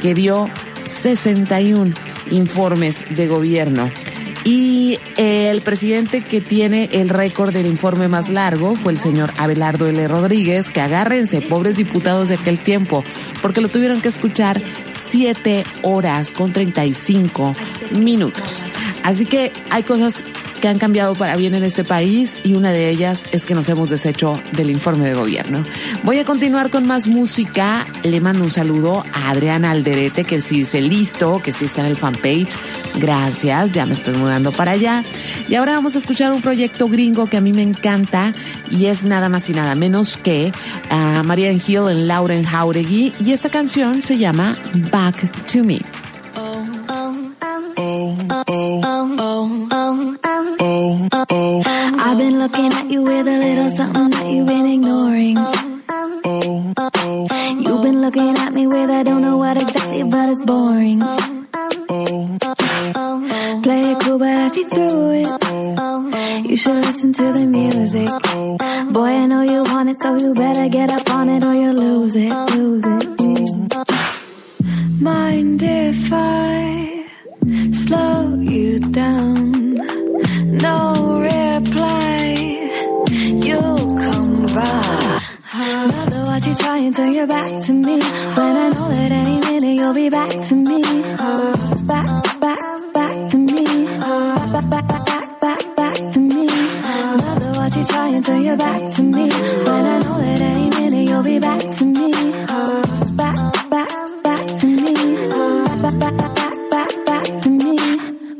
que 0.01 0.13
dio 0.13 0.49
61 0.85 1.93
informes 2.31 3.15
de 3.15 3.27
gobierno. 3.27 3.89
Y 4.43 4.99
el 5.17 5.61
presidente 5.61 6.21
que 6.21 6.41
tiene 6.41 6.89
el 6.93 7.09
récord 7.09 7.53
del 7.53 7.65
informe 7.65 8.07
más 8.07 8.29
largo 8.29 8.75
fue 8.75 8.93
el 8.93 8.99
señor 8.99 9.31
Abelardo 9.37 9.87
L. 9.87 10.07
Rodríguez, 10.07 10.69
que 10.69 10.81
agárrense, 10.81 11.41
pobres 11.41 11.77
diputados 11.77 12.29
de 12.29 12.35
aquel 12.35 12.57
tiempo, 12.57 13.03
porque 13.41 13.61
lo 13.61 13.69
tuvieron 13.69 14.01
que 14.01 14.07
escuchar 14.07 14.61
siete 15.09 15.63
horas 15.81 16.31
con 16.31 16.53
35 16.53 17.53
minutos. 17.91 18.65
Así 19.03 19.25
que 19.25 19.51
hay 19.69 19.83
cosas 19.83 20.23
que 20.59 20.67
han 20.67 20.79
cambiado 20.79 21.15
para 21.15 21.35
bien 21.35 21.55
en 21.55 21.63
este 21.63 21.83
país 21.83 22.39
y 22.43 22.53
una 22.53 22.71
de 22.71 22.89
ellas 22.89 23.25
es 23.31 23.45
que 23.45 23.55
nos 23.55 23.69
hemos 23.69 23.89
deshecho 23.89 24.33
del 24.53 24.69
informe 24.69 25.07
de 25.07 25.13
gobierno. 25.13 25.63
Voy 26.03 26.19
a 26.19 26.25
continuar 26.25 26.69
con 26.69 26.85
más 26.85 27.07
música. 27.07 27.85
Le 28.03 28.21
mando 28.21 28.43
un 28.43 28.51
saludo 28.51 29.03
a 29.13 29.29
Adriana 29.29 29.71
Alderete 29.71 30.23
que 30.23 30.41
sí 30.41 30.59
dice 30.59 30.81
listo, 30.81 31.41
que 31.43 31.51
sí 31.51 31.65
está 31.65 31.81
en 31.81 31.87
el 31.87 31.95
fanpage. 31.95 32.57
Gracias, 32.95 33.71
ya 33.71 33.85
me 33.85 33.93
estoy 33.93 34.15
mudando 34.15 34.51
para 34.51 34.71
allá. 34.71 35.03
Y 35.47 35.55
ahora 35.55 35.73
vamos 35.73 35.95
a 35.95 35.99
escuchar 35.99 36.31
un 36.31 36.41
proyecto 36.41 36.87
gringo 36.87 37.27
que 37.27 37.37
a 37.37 37.41
mí 37.41 37.53
me 37.53 37.61
encanta 37.61 38.31
y 38.69 38.85
es 38.85 39.03
nada 39.03 39.29
más 39.29 39.49
y 39.49 39.53
nada 39.53 39.75
menos 39.75 40.17
que 40.17 40.51
a 40.89 41.23
Marianne 41.23 41.61
Hill 41.65 41.89
en 41.89 42.07
Lauren 42.07 42.43
Jauregui 42.43 43.13
y 43.23 43.31
esta 43.31 43.49
canción 43.49 44.01
se 44.01 44.17
llama 44.17 44.55
Back 44.91 45.45
to 45.51 45.63
Me. 45.63 45.79
I've 51.99 52.17
been 52.17 52.37
looking 52.39 52.73
at 52.73 52.91
you 52.91 53.03
with 53.03 53.27
a 53.27 53.37
little 53.39 53.69
something 53.71 54.09
that 54.09 54.27
you've 54.27 54.47
been 54.47 54.65
ignoring. 54.65 55.37
You've 57.63 57.81
been 57.81 58.01
looking 58.01 58.37
at 58.37 58.53
me 58.53 58.67
with 58.67 58.89
I 58.89 59.03
don't 59.03 59.21
know 59.21 59.37
what 59.37 59.55
exactly, 59.55 60.03
but 60.03 60.29
it's 60.29 60.43
boring. 60.43 60.99
Play 63.63 63.91
it 63.91 63.99
cool, 64.01 64.19
but 64.19 64.27
I 64.27 64.47
see 64.49 64.63
through 64.65 65.11
it. 65.21 66.49
You 66.49 66.57
should 66.57 66.75
listen 66.75 67.13
to 67.13 67.33
the 67.33 67.47
music. 67.47 68.09
Boy, 68.93 69.11
I 69.23 69.25
know 69.27 69.43
you 69.43 69.63
want 69.63 69.89
it, 69.89 69.97
so 69.97 70.15
you 70.17 70.33
better 70.33 70.67
get 70.67 70.89
up 70.89 71.06
you'll 89.87 89.95
be 89.95 90.09
back 90.09 90.29
to 90.29 90.55
me. 90.55 90.81
Uh, 90.83 91.85
back, 91.85 92.39
back, 92.41 92.93
back 92.93 93.31
to 93.31 93.37
me. 93.37 93.85
Back, 94.51 94.69
back, 94.69 94.87
back, 94.87 95.05
back, 95.05 95.39
back, 95.39 95.75
back 95.75 96.11
to 96.13 96.19
me. 96.19 96.47
Love 96.47 97.39
the 97.39 97.53
what 97.55 97.75
you 97.75 97.85
try 97.85 98.07
and 98.09 98.25
turn 98.25 98.43
your 98.43 98.57
back 98.57 98.81
to 98.95 99.01
me. 99.01 99.29
When 99.67 99.85
I 99.93 99.99
know 100.03 100.17
that 100.17 100.41
any 100.41 100.69
minute 100.69 101.07
you'll 101.09 101.23
be 101.23 101.39
back 101.39 101.61
to 101.77 101.85
me. 101.85 102.11
Uh, 102.49 102.81
back, 103.21 103.69
back, 103.69 104.23
back 104.23 104.59
to 104.59 104.67
me. 104.67 104.93
Back, 105.81 105.97
back, 105.99 106.17
back, 106.17 106.35
back, 106.35 106.57
back, 106.69 107.05
back 107.05 107.41
to 107.43 107.49
me. 107.49 107.77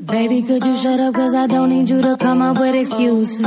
Baby, 0.02 0.42
could 0.42 0.66
you 0.66 0.76
shut 0.76 1.00
up? 1.00 1.14
Cause 1.14 1.34
I 1.34 1.48
don't 1.48 1.70
need 1.70 1.90
you 1.90 2.02
to 2.02 2.18
come 2.18 2.42
up 2.42 2.60
with 2.60 2.76
excuses. 2.76 3.40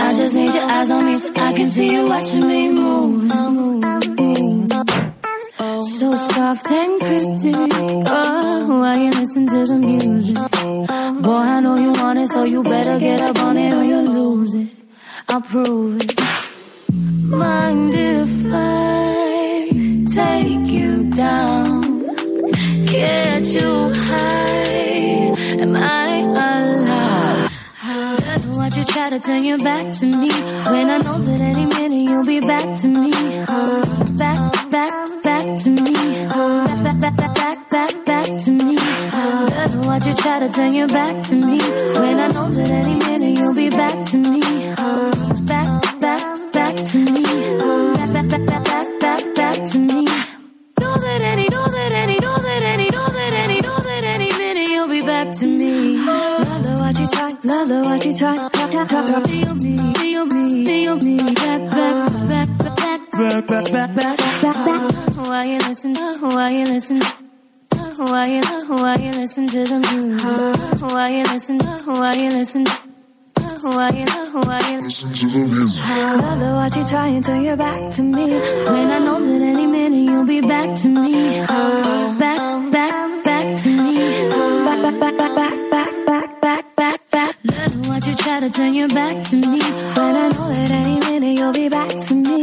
I 0.00 0.14
just 0.16 0.34
need 0.34 0.54
your 0.54 0.64
eyes 0.64 0.90
on 0.90 1.04
me 1.04 1.16
so 1.16 1.28
I 1.36 1.52
can 1.52 1.66
see 1.66 1.92
you 1.92 2.08
watching 2.08 2.46
me 2.48 2.68
move. 2.70 4.07
So 5.98 6.14
soft 6.14 6.70
and 6.70 7.00
pretty. 7.00 7.52
Oh, 8.06 8.78
while 8.78 8.96
you 8.96 9.10
listen 9.10 9.48
to 9.48 9.64
the 9.66 9.78
music. 9.78 10.36
Boy, 11.24 11.32
I 11.32 11.58
know 11.58 11.74
you 11.74 11.90
want 11.90 12.20
it, 12.20 12.28
so 12.28 12.44
you 12.44 12.62
better 12.62 13.00
get 13.00 13.20
up 13.20 13.36
on 13.40 13.56
it 13.56 13.74
or 13.74 13.82
you'll 13.82 14.04
lose 14.04 14.54
it. 14.54 14.68
I'll 15.28 15.40
prove 15.40 16.00
it. 16.00 16.14
Mind 16.92 17.92
if 17.96 18.30
I 18.46 19.70
take 20.14 20.68
you 20.68 21.10
down? 21.16 22.04
Get 22.86 23.44
you 23.46 23.92
high? 23.92 25.34
Am 25.58 25.74
I 25.74 26.18
allowed? 26.20 27.50
Watch 28.56 28.76
you 28.76 28.84
try 28.84 29.10
to 29.10 29.18
turn 29.18 29.42
your 29.42 29.58
back 29.58 29.96
to 29.98 30.06
me 30.06 30.30
when 30.30 30.90
I 30.90 30.98
know 30.98 31.18
that 31.18 31.40
any 31.40 31.66
minute 31.66 32.08
you'll 32.08 32.24
be 32.24 32.38
back 32.38 32.78
to 32.82 32.86
me. 32.88 33.10
Back, 34.16 34.70
back, 34.70 35.17
try 40.28 40.40
to 40.40 40.52
turn 40.52 40.72
your 40.74 40.88
back 40.88 41.26
to 41.26 41.36
me 41.36 41.58
when 42.02 42.20
I 42.20 42.28
know 42.28 42.50
that 42.50 42.70
any 42.70 42.96
minute 42.96 43.38
you'll 43.38 43.54
be 43.54 43.70
back 43.70 43.96
to 44.10 44.18
me. 44.18 44.40
Back, 45.52 46.00
back, 46.04 46.52
back 46.52 46.74
to 46.92 46.98
me. 47.14 47.24
Back, 47.96 48.10
back, 48.12 48.28
back, 48.28 48.44
back, 48.46 48.64
back, 48.64 48.88
back, 49.00 49.22
back 49.34 49.56
to 49.70 49.78
me. 49.78 50.04
Know 50.80 50.94
that 51.04 51.20
any, 51.32 51.48
know 51.48 51.66
that 51.76 51.92
any, 52.02 52.18
know 52.18 52.36
that 52.46 52.62
any, 52.72 52.90
know 52.90 53.08
that 53.16 53.32
any, 53.42 53.60
know 53.60 53.78
that 53.88 54.04
any 54.04 54.30
minute 54.40 54.68
you'll 54.68 54.88
be 54.88 55.00
back 55.00 55.34
to 55.38 55.46
me. 55.46 55.96
Love 55.96 56.62
the 56.62 56.72
what 56.82 56.98
you 57.00 57.06
talk, 57.06 57.44
love 57.44 57.68
the 57.68 57.80
what 57.88 58.04
you 58.04 58.14
talk, 58.14 58.52
talk, 58.52 58.70
talk, 58.70 58.88
talk, 58.88 59.06
talk. 59.06 59.24
Feel 59.28 59.54
me, 59.54 59.94
feel 59.94 60.26
me, 60.26 60.64
feel 60.66 60.96
me. 60.96 61.16
Back, 61.16 61.62
back, 61.70 62.28
back, 62.28 62.48
back, 62.58 63.00
back, 63.12 63.46
back, 63.48 63.94
back, 63.94 64.18
back, 64.42 64.56
back. 64.66 65.16
While 65.16 65.46
you 65.46 65.58
listen, 65.58 65.94
while 66.20 66.50
you 66.52 66.64
listen. 66.66 67.27
While 67.98 68.28
you, 68.28 68.42
while 68.68 69.00
you 69.00 69.10
listen 69.10 69.48
to 69.48 69.64
the 69.64 69.78
music, 69.80 70.80
while 70.80 71.10
you 71.10 71.24
listen, 71.24 71.58
while 71.58 72.16
you 72.16 72.30
listen, 72.30 72.64
while 72.64 73.92
you, 73.92 74.06
while 74.32 74.70
you 74.70 74.80
listen 74.80 75.12
to 75.12 75.26
the 75.26 75.46
music. 75.48 75.82
Love 76.22 76.38
the 76.38 76.46
what 76.54 76.76
you 76.76 76.84
try 76.86 77.08
and 77.08 77.24
turn 77.24 77.42
your 77.42 77.56
back 77.56 77.92
to 77.96 78.02
me. 78.02 78.26
When 78.70 78.90
I 78.92 78.98
know 79.00 79.18
that 79.20 79.42
any 79.42 79.66
minute 79.66 79.98
you'll 79.98 80.24
be 80.24 80.40
back 80.40 80.80
to 80.82 80.88
me. 80.88 81.40
Back, 82.20 82.70
back, 82.70 83.24
back 83.24 83.62
to 83.62 83.68
me. 83.68 84.28
Back, 84.64 85.00
back, 85.00 85.00
back, 85.00 85.34
back, 85.34 85.70
back, 85.70 86.06
back, 86.06 86.40
back, 86.40 86.40
back, 86.40 86.76
back, 86.76 87.10
back. 87.10 87.36
Love 87.44 87.88
what 87.88 88.06
you 88.06 88.14
try 88.14 88.38
to 88.38 88.48
turn 88.50 88.74
your 88.74 88.88
back 88.88 89.26
to 89.30 89.36
me. 89.36 89.58
When 89.58 90.16
I 90.16 90.28
know 90.28 90.48
that 90.54 90.70
any 90.70 91.00
minute 91.00 91.36
you'll 91.36 91.52
be 91.52 91.68
back 91.68 91.90
to 91.90 92.14
me. 92.14 92.42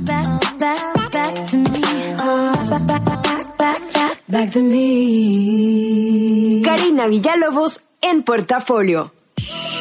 Back, 0.00 0.58
back, 0.58 1.12
back 1.12 1.44
to 1.50 1.56
me. 1.58 1.85
Back, 4.28 4.52
to 4.52 4.62
me. 4.62 6.62
Karina 6.64 7.08
Villalobos 7.08 7.82
en 8.00 8.22
portafolio. 8.22 9.12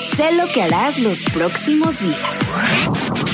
Sé 0.04 0.32
lo 0.32 0.48
que 0.48 0.64
harás 0.64 0.98
los 0.98 1.24
próximos 1.26 2.00
días. 2.00 3.25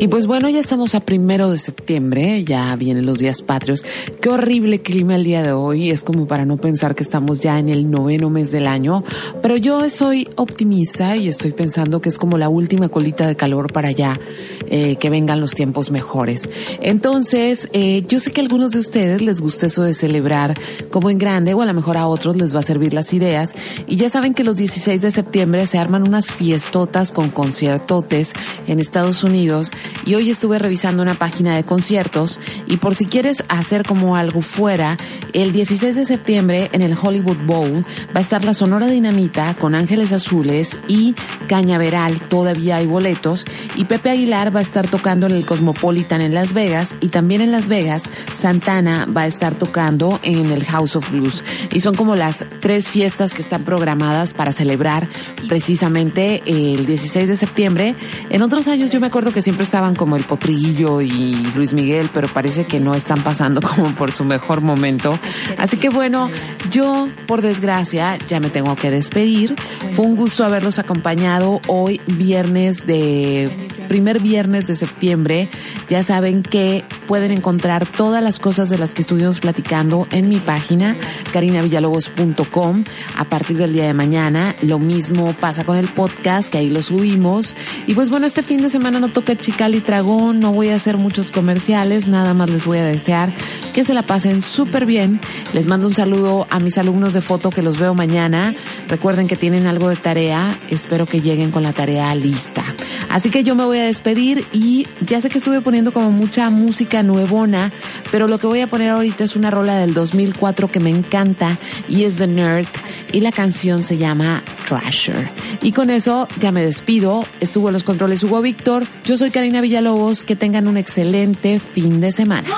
Y 0.00 0.08
pues 0.08 0.26
bueno, 0.26 0.48
ya 0.48 0.58
estamos 0.58 0.96
a 0.96 1.00
primero 1.00 1.50
de 1.50 1.58
septiembre, 1.58 2.42
ya 2.42 2.74
vienen 2.74 3.06
los 3.06 3.20
días 3.20 3.42
patrios. 3.42 3.84
Qué 4.20 4.28
horrible 4.28 4.82
clima 4.82 5.14
el 5.14 5.22
día 5.22 5.42
de 5.44 5.52
hoy, 5.52 5.90
es 5.90 6.02
como 6.02 6.26
para 6.26 6.44
no 6.44 6.56
pensar 6.56 6.96
que 6.96 7.04
estamos 7.04 7.38
ya 7.38 7.60
en 7.60 7.68
el 7.68 7.88
noveno 7.88 8.28
mes 8.28 8.50
del 8.50 8.66
año, 8.66 9.04
pero 9.40 9.56
yo 9.56 9.88
soy 9.88 10.28
optimista 10.34 11.16
y 11.16 11.28
estoy 11.28 11.52
pensando 11.52 12.00
que 12.00 12.08
es 12.08 12.18
como 12.18 12.38
la 12.38 12.48
última 12.48 12.88
colita 12.88 13.28
de 13.28 13.36
calor 13.36 13.72
para 13.72 13.92
ya 13.92 14.18
eh, 14.66 14.96
que 14.96 15.10
vengan 15.10 15.40
los 15.40 15.52
tiempos 15.52 15.92
mejores. 15.92 16.50
Entonces, 16.80 17.68
eh, 17.72 18.04
yo 18.08 18.18
sé 18.18 18.32
que 18.32 18.40
a 18.40 18.44
algunos 18.44 18.72
de 18.72 18.80
ustedes 18.80 19.22
les 19.22 19.40
gusta 19.40 19.66
eso 19.66 19.84
de 19.84 19.94
celebrar 19.94 20.58
como 20.90 21.08
en 21.08 21.18
grande 21.18 21.54
o 21.54 21.62
a 21.62 21.66
lo 21.66 21.74
mejor 21.74 21.98
a 21.98 22.08
otros 22.08 22.36
les 22.36 22.54
va 22.54 22.58
a 22.58 22.62
servir 22.62 22.94
las 22.94 23.14
ideas 23.14 23.54
y 23.86 23.94
ya 23.94 24.08
saben 24.08 24.34
que 24.34 24.42
los 24.42 24.56
16 24.56 25.00
de 25.00 25.12
septiembre 25.12 25.66
se 25.66 25.78
arman 25.78 26.02
unas 26.02 26.32
fiestotas 26.32 27.12
con 27.12 27.30
conciertotes 27.30 28.32
en 28.66 28.80
Estados 28.80 29.22
Unidos 29.22 29.70
y 30.04 30.14
hoy 30.14 30.30
estuve 30.30 30.58
revisando 30.58 31.02
una 31.02 31.14
página 31.14 31.56
de 31.56 31.64
conciertos 31.64 32.40
y 32.66 32.76
por 32.78 32.94
si 32.94 33.06
quieres 33.06 33.44
hacer 33.48 33.84
como 33.84 34.16
algo 34.16 34.42
fuera, 34.42 34.96
el 35.32 35.52
16 35.52 35.96
de 35.96 36.04
septiembre 36.04 36.70
en 36.72 36.82
el 36.82 36.96
Hollywood 37.00 37.38
Bowl 37.46 37.84
va 38.14 38.18
a 38.18 38.20
estar 38.20 38.44
la 38.44 38.54
Sonora 38.54 38.86
Dinamita 38.86 39.54
con 39.54 39.74
Ángeles 39.74 40.12
Azules 40.12 40.78
y 40.88 41.14
Cañaveral, 41.48 42.20
todavía 42.20 42.76
hay 42.76 42.86
boletos 42.86 43.44
y 43.76 43.84
Pepe 43.84 44.10
Aguilar 44.10 44.54
va 44.54 44.60
a 44.60 44.62
estar 44.62 44.88
tocando 44.88 45.26
en 45.26 45.32
el 45.32 45.46
Cosmopolitan 45.46 46.20
en 46.20 46.34
Las 46.34 46.54
Vegas 46.54 46.94
y 47.00 47.08
también 47.08 47.40
en 47.40 47.52
Las 47.52 47.68
Vegas 47.68 48.04
Santana 48.34 49.06
va 49.06 49.22
a 49.22 49.26
estar 49.26 49.54
tocando 49.54 50.20
en 50.22 50.50
el 50.50 50.64
House 50.64 50.96
of 50.96 51.10
Blues 51.10 51.44
y 51.72 51.80
son 51.80 51.94
como 51.94 52.16
las 52.16 52.46
tres 52.60 52.88
fiestas 52.88 53.34
que 53.34 53.42
están 53.42 53.64
programadas 53.64 54.34
para 54.34 54.52
celebrar 54.52 55.08
precisamente 55.48 56.42
el 56.46 56.86
16 56.86 57.28
de 57.28 57.36
septiembre. 57.36 57.94
En 58.30 58.42
otros 58.42 58.68
años 58.68 58.90
yo 58.90 59.00
me 59.00 59.06
acuerdo 59.06 59.32
que 59.32 59.42
siempre 59.42 59.64
estaban 59.74 59.96
como 59.96 60.14
el 60.14 60.22
Potrillo 60.22 61.00
y 61.00 61.34
Luis 61.56 61.72
Miguel, 61.72 62.08
pero 62.14 62.28
parece 62.28 62.64
que 62.64 62.78
no 62.78 62.94
están 62.94 63.24
pasando 63.24 63.60
como 63.74 63.92
por 63.96 64.12
su 64.12 64.24
mejor 64.24 64.60
momento. 64.60 65.18
Así 65.58 65.78
que 65.78 65.88
bueno, 65.88 66.30
yo 66.70 67.08
por 67.26 67.42
desgracia 67.42 68.16
ya 68.28 68.38
me 68.38 68.50
tengo 68.50 68.76
que 68.76 68.92
despedir. 68.92 69.56
Fue 69.90 70.06
un 70.06 70.14
gusto 70.14 70.44
haberlos 70.44 70.78
acompañado 70.78 71.60
hoy 71.66 72.00
viernes 72.06 72.86
de 72.86 73.68
primer 73.88 74.20
viernes 74.20 74.66
de 74.66 74.74
septiembre. 74.74 75.48
Ya 75.88 76.02
saben 76.02 76.42
que 76.42 76.84
pueden 77.06 77.30
encontrar 77.30 77.86
todas 77.86 78.22
las 78.22 78.38
cosas 78.38 78.68
de 78.68 78.78
las 78.78 78.94
que 78.94 79.02
estuvimos 79.02 79.40
platicando 79.40 80.06
en 80.10 80.28
mi 80.28 80.38
página, 80.38 80.96
carinavillalobos.com, 81.32 82.84
a 83.16 83.24
partir 83.24 83.56
del 83.56 83.72
día 83.72 83.84
de 83.84 83.94
mañana. 83.94 84.54
Lo 84.62 84.78
mismo 84.78 85.34
pasa 85.34 85.64
con 85.64 85.76
el 85.76 85.88
podcast, 85.88 86.50
que 86.50 86.58
ahí 86.58 86.70
lo 86.70 86.82
subimos. 86.82 87.54
Y 87.86 87.94
pues 87.94 88.10
bueno, 88.10 88.26
este 88.26 88.42
fin 88.42 88.62
de 88.62 88.68
semana 88.68 89.00
no 89.00 89.08
toca 89.08 89.36
Chical 89.36 89.74
y 89.74 89.80
Tragón, 89.80 90.40
no 90.40 90.52
voy 90.52 90.68
a 90.68 90.76
hacer 90.76 90.96
muchos 90.96 91.30
comerciales, 91.30 92.08
nada 92.08 92.34
más 92.34 92.50
les 92.50 92.64
voy 92.64 92.78
a 92.78 92.84
desear 92.84 93.32
que 93.72 93.84
se 93.84 93.92
la 93.92 94.02
pasen 94.02 94.40
súper 94.40 94.86
bien. 94.86 95.20
Les 95.52 95.66
mando 95.66 95.88
un 95.88 95.94
saludo 95.94 96.46
a 96.48 96.60
mis 96.60 96.78
alumnos 96.78 97.12
de 97.12 97.20
foto 97.20 97.50
que 97.50 97.60
los 97.60 97.78
veo 97.78 97.94
mañana. 97.94 98.54
Recuerden 98.88 99.26
que 99.26 99.36
tienen 99.36 99.66
algo 99.66 99.88
de 99.88 99.96
tarea, 99.96 100.56
espero 100.70 101.06
que 101.06 101.20
lleguen 101.20 101.50
con 101.50 101.62
la 101.62 101.72
tarea 101.72 102.14
lista. 102.14 102.64
Así 103.08 103.30
que 103.30 103.42
yo 103.42 103.54
me 103.54 103.64
voy 103.64 103.73
a 103.78 103.84
despedir 103.84 104.44
y 104.52 104.86
ya 105.00 105.20
sé 105.20 105.28
que 105.28 105.38
estuve 105.38 105.60
poniendo 105.60 105.92
como 105.92 106.10
mucha 106.10 106.50
música 106.50 107.02
nuevona, 107.02 107.72
pero 108.10 108.28
lo 108.28 108.38
que 108.38 108.46
voy 108.46 108.60
a 108.60 108.66
poner 108.66 108.90
ahorita 108.90 109.24
es 109.24 109.36
una 109.36 109.50
rola 109.50 109.78
del 109.78 109.94
2004 109.94 110.70
que 110.70 110.80
me 110.80 110.90
encanta 110.90 111.58
y 111.88 112.04
es 112.04 112.16
The 112.16 112.26
Nerd 112.26 112.66
y 113.12 113.20
la 113.20 113.32
canción 113.32 113.82
se 113.82 113.96
llama 113.96 114.42
Trasher. 114.66 115.30
Y 115.62 115.72
con 115.72 115.90
eso 115.90 116.28
ya 116.40 116.52
me 116.52 116.62
despido. 116.62 117.24
Estuvo 117.40 117.68
en 117.68 117.74
los 117.74 117.84
controles 117.84 118.22
Hugo 118.24 118.42
Víctor. 118.42 118.84
Yo 119.04 119.16
soy 119.16 119.30
Karina 119.30 119.60
Villalobos. 119.60 120.24
Que 120.24 120.36
tengan 120.36 120.66
un 120.66 120.76
excelente 120.76 121.60
fin 121.60 122.00
de 122.00 122.12
semana. 122.12 122.48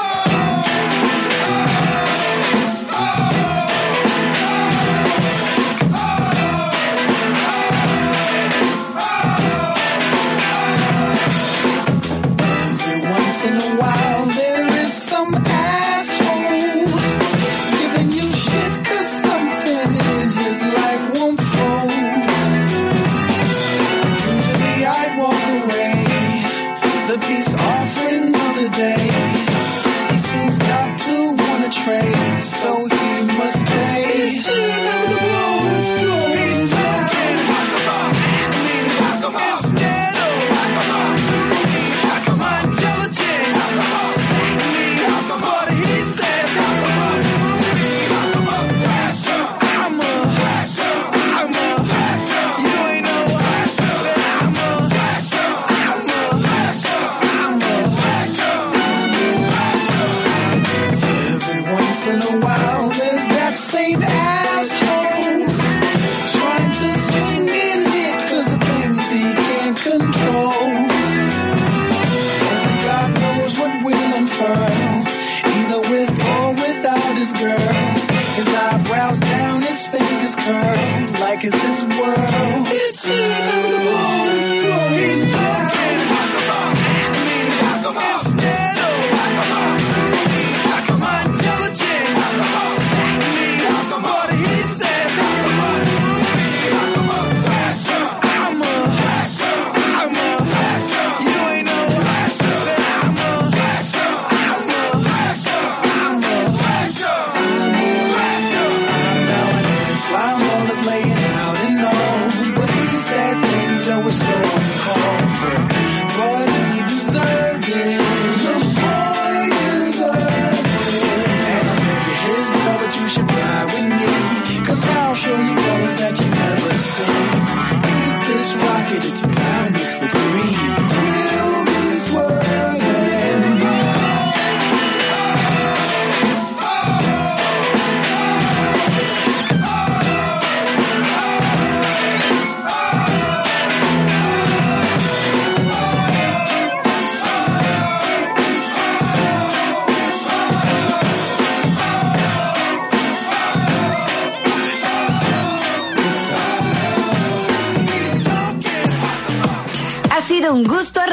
It's 82.19 83.05
inevitable, 83.05 84.26